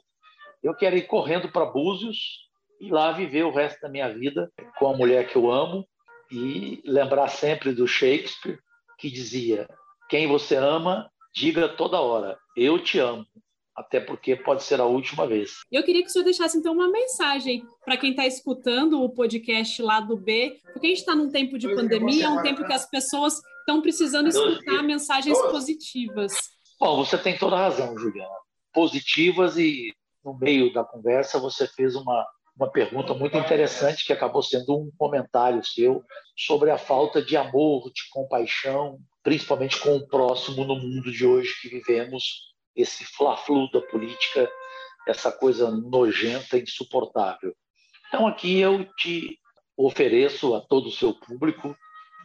Eu 0.61 0.75
quero 0.75 0.95
ir 0.95 1.07
correndo 1.07 1.51
para 1.51 1.65
Búzios 1.65 2.47
e 2.79 2.91
lá 2.91 3.11
viver 3.11 3.43
o 3.43 3.51
resto 3.51 3.81
da 3.81 3.89
minha 3.89 4.07
vida 4.07 4.51
com 4.77 4.87
a 4.87 4.95
mulher 4.95 5.27
que 5.27 5.35
eu 5.35 5.51
amo 5.51 5.83
e 6.29 6.79
lembrar 6.85 7.27
sempre 7.29 7.73
do 7.73 7.87
Shakespeare, 7.87 8.59
que 8.99 9.09
dizia: 9.09 9.67
quem 10.07 10.27
você 10.27 10.55
ama, 10.55 11.09
diga 11.33 11.67
toda 11.67 11.99
hora, 11.99 12.37
eu 12.55 12.77
te 12.77 12.99
amo 12.99 13.25
até 13.77 13.99
porque 13.99 14.35
pode 14.35 14.63
ser 14.63 14.81
a 14.81 14.85
última 14.85 15.27
vez. 15.27 15.59
Eu 15.71 15.83
queria 15.83 16.01
que 16.01 16.09
o 16.09 16.11
senhor 16.11 16.25
deixasse 16.25 16.57
então 16.57 16.73
uma 16.73 16.89
mensagem 16.89 17.63
para 17.85 17.95
quem 17.95 18.09
está 18.09 18.25
escutando 18.25 19.03
o 19.03 19.09
podcast 19.09 19.79
lá 19.83 19.99
do 19.99 20.17
B, 20.17 20.59
porque 20.73 20.87
a 20.87 20.89
gente 20.89 20.99
está 20.99 21.15
num 21.15 21.29
tempo 21.29 21.59
de 21.59 21.73
pandemia, 21.75 22.25
é 22.25 22.29
um 22.29 22.41
tempo 22.41 22.65
que 22.65 22.73
as 22.73 22.89
pessoas 22.89 23.35
estão 23.59 23.79
precisando 23.79 24.29
escutar 24.29 24.81
mensagens 24.81 25.39
positivas. 25.51 26.33
Bom, 26.79 26.97
você 26.97 27.17
tem 27.17 27.37
toda 27.37 27.55
a 27.55 27.69
razão, 27.69 27.95
Juliana. 27.97 28.33
Positivas 28.73 29.57
e 29.57 29.93
no 30.25 30.35
meio 30.37 30.73
da 30.73 30.83
conversa 30.83 31.39
você 31.39 31.67
fez 31.67 31.95
uma 31.95 32.25
uma 32.59 32.71
pergunta 32.71 33.13
muito 33.13 33.37
interessante 33.37 34.03
que 34.03 34.11
acabou 34.11 34.41
sendo 34.41 34.75
um 34.75 34.91
comentário 34.97 35.63
seu 35.63 36.03
sobre 36.35 36.71
a 36.71 36.77
falta 36.77 37.21
de 37.21 37.37
amor, 37.37 37.91
de 37.93 38.09
compaixão, 38.09 38.97
principalmente 39.21 39.79
com 39.79 39.95
o 39.95 40.07
próximo 40.07 40.65
no 40.65 40.75
mundo 40.75 41.11
de 41.11 41.23
hoje 41.23 41.53
que 41.61 41.69
vivemos 41.69 42.56
esse 42.77 43.03
fla-flu 43.03 43.69
da 43.71 43.81
política, 43.81 44.49
essa 45.07 45.31
coisa 45.31 45.71
nojenta, 45.71 46.57
insuportável. 46.57 47.53
Então 48.07 48.27
aqui 48.27 48.59
eu 48.59 48.85
te 48.93 49.39
ofereço 49.75 50.55
a 50.55 50.61
todo 50.61 50.87
o 50.87 50.91
seu 50.91 51.13
público 51.13 51.75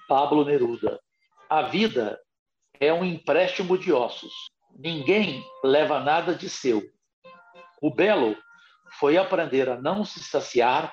Pablo 0.06 0.44
Neruda. 0.44 1.00
A 1.48 1.62
vida 1.62 2.20
é 2.78 2.92
um 2.92 3.04
empréstimo 3.04 3.78
de 3.78 3.92
ossos. 3.92 4.32
Ninguém 4.76 5.44
leva 5.64 6.00
nada 6.00 6.34
de 6.34 6.48
seu. 6.48 6.82
O 7.80 7.92
belo 7.92 8.36
foi 8.98 9.16
aprender 9.16 9.68
a 9.68 9.80
não 9.80 10.04
se 10.04 10.22
saciar 10.22 10.92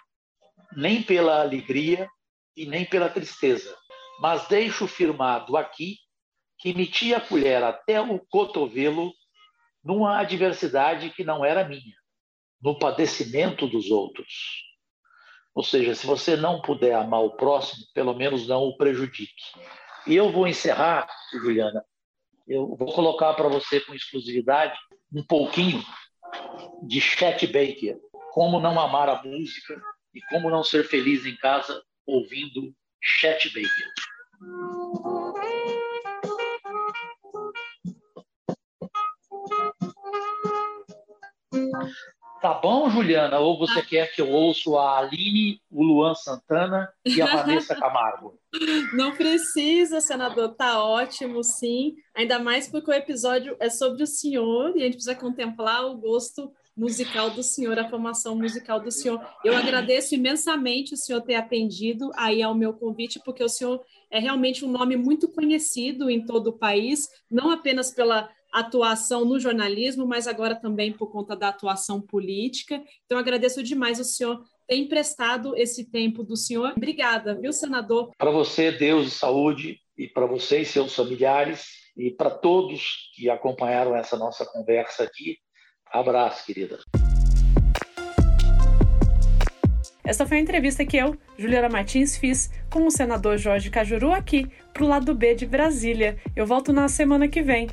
nem 0.76 1.02
pela 1.02 1.42
alegria 1.42 2.08
e 2.56 2.66
nem 2.66 2.86
pela 2.86 3.10
tristeza, 3.10 3.76
mas 4.22 4.48
deixo 4.48 4.88
firmado 4.88 5.58
aqui 5.58 5.98
que 6.60 6.74
meti 6.74 7.14
a 7.14 7.22
colher 7.22 7.64
até 7.64 8.02
o 8.02 8.20
cotovelo 8.30 9.14
numa 9.84 10.20
adversidade 10.20 11.10
que 11.12 11.24
não 11.24 11.44
era 11.44 11.68
minha, 11.68 11.96
no 12.62 12.78
padecimento 12.78 13.68
dos 13.68 13.90
outros. 13.90 14.64
Ou 15.54 15.64
seja, 15.64 15.96
se 15.96 16.06
você 16.06 16.36
não 16.36 16.62
puder 16.62 16.94
amar 16.94 17.22
o 17.22 17.36
próximo, 17.36 17.86
pelo 17.94 18.14
menos 18.14 18.48
não 18.48 18.64
o 18.64 18.78
prejudique. 18.78 19.34
E 20.08 20.16
eu 20.16 20.32
vou 20.32 20.48
encerrar, 20.48 21.08
Juliana, 21.34 21.84
eu 22.48 22.76
vou 22.76 22.94
colocar 22.94 23.34
para 23.34 23.48
você 23.48 23.80
com 23.80 23.94
exclusividade 23.94 24.78
um 25.14 25.24
pouquinho 25.24 25.84
de 26.84 27.02
Chet 27.02 27.46
Baker, 27.48 27.98
como 28.32 28.60
não 28.60 28.80
amar 28.80 29.10
a 29.10 29.24
música 29.24 29.82
e 30.14 30.22
como 30.30 30.50
não 30.50 30.64
ser 30.64 30.84
feliz 30.88 31.26
em 31.26 31.36
casa 31.38 31.82
ouvindo 32.06 32.74
Chet 33.02 33.50
Baker. 33.50 35.09
Tá 42.42 42.54
bom, 42.54 42.90
Juliana? 42.90 43.38
Ou 43.40 43.58
você 43.58 43.82
quer 43.82 44.14
que 44.14 44.22
eu 44.22 44.30
ouça 44.30 44.70
a 44.80 45.00
Aline, 45.00 45.62
o 45.70 45.84
Luan 45.84 46.16
Santana 46.16 46.90
e 47.06 47.22
a 47.22 47.26
Vanessa 47.26 47.76
Camargo? 47.76 48.40
Não 48.96 49.14
precisa, 49.14 50.00
senador. 50.00 50.56
Tá 50.56 50.82
ótimo, 50.82 51.44
sim. 51.44 51.96
Ainda 52.16 52.40
mais 52.40 52.68
porque 52.68 52.90
o 52.90 52.94
episódio 52.94 53.58
é 53.60 53.70
sobre 53.70 54.04
o 54.04 54.08
senhor 54.08 54.72
e 54.76 54.82
a 54.82 54.86
gente 54.86 54.94
precisa 54.94 55.16
contemplar 55.16 55.86
o 55.86 55.98
gosto 55.98 56.54
musical 56.80 57.30
do 57.30 57.44
senhor, 57.44 57.78
a 57.78 57.90
formação 57.90 58.38
musical 58.38 58.80
do 58.80 58.90
senhor. 58.90 59.22
Eu 59.44 59.54
agradeço 59.54 60.16
imensamente 60.16 60.94
o 60.94 60.98
senhor 60.98 61.20
ter 61.22 61.36
atendido 61.36 62.10
aí 62.16 62.42
ao 62.42 62.56
meu 62.56 62.72
convite, 62.72 63.20
porque 63.26 63.44
o 63.44 63.50
senhor 63.50 63.84
é 64.10 64.18
realmente 64.18 64.64
um 64.64 64.72
nome 64.72 64.96
muito 64.96 65.28
conhecido 65.28 66.10
em 66.10 66.26
todo 66.26 66.48
o 66.48 66.58
país, 66.58 67.10
não 67.30 67.52
apenas 67.52 67.92
pela 67.92 68.30
atuação 68.52 69.26
no 69.26 69.40
jornalismo, 69.40 70.06
mas 70.06 70.28
agora 70.28 70.56
também 70.56 70.92
por 70.92 71.12
conta 71.12 71.36
da 71.36 71.50
atuação 71.50 72.02
política. 72.02 72.82
Então, 73.06 73.18
agradeço 73.18 73.64
demais 73.64 74.00
o 74.00 74.04
senhor 74.04 74.44
ter 74.68 74.76
emprestado 74.76 75.56
esse 75.56 75.90
tempo 75.90 76.24
do 76.24 76.36
senhor. 76.36 76.74
Obrigada, 76.76 77.36
viu, 77.36 77.52
senador? 77.52 78.12
Para 78.18 78.32
você, 78.32 78.72
Deus 78.72 79.08
e 79.08 79.12
saúde, 79.12 79.80
e 79.98 80.08
para 80.08 80.26
você 80.26 80.62
e 80.62 80.66
seus 80.66 80.96
familiares, 80.96 81.66
e 81.98 82.12
para 82.12 82.30
todos 82.30 83.12
que 83.16 83.30
acompanharam 83.30 83.96
essa 83.96 84.16
nossa 84.16 84.46
conversa 84.46 85.04
aqui, 85.04 85.38
abraço, 85.92 86.46
querida. 86.46 86.80
Essa 90.10 90.26
foi 90.26 90.38
a 90.38 90.42
entrevista 90.42 90.84
que 90.84 90.98
eu, 90.98 91.16
Juliana 91.38 91.70
Martins, 91.70 92.18
fiz 92.18 92.50
com 92.72 92.88
o 92.88 92.90
senador 92.90 93.38
Jorge 93.38 93.70
Cajuru 93.70 94.12
aqui 94.12 94.48
pro 94.74 94.88
lado 94.88 95.14
B 95.14 95.36
de 95.36 95.46
Brasília. 95.46 96.18
Eu 96.36 96.48
volto 96.48 96.74
na 96.74 96.88
semana 96.88 97.28
que 97.28 97.44
vem. 97.44 97.68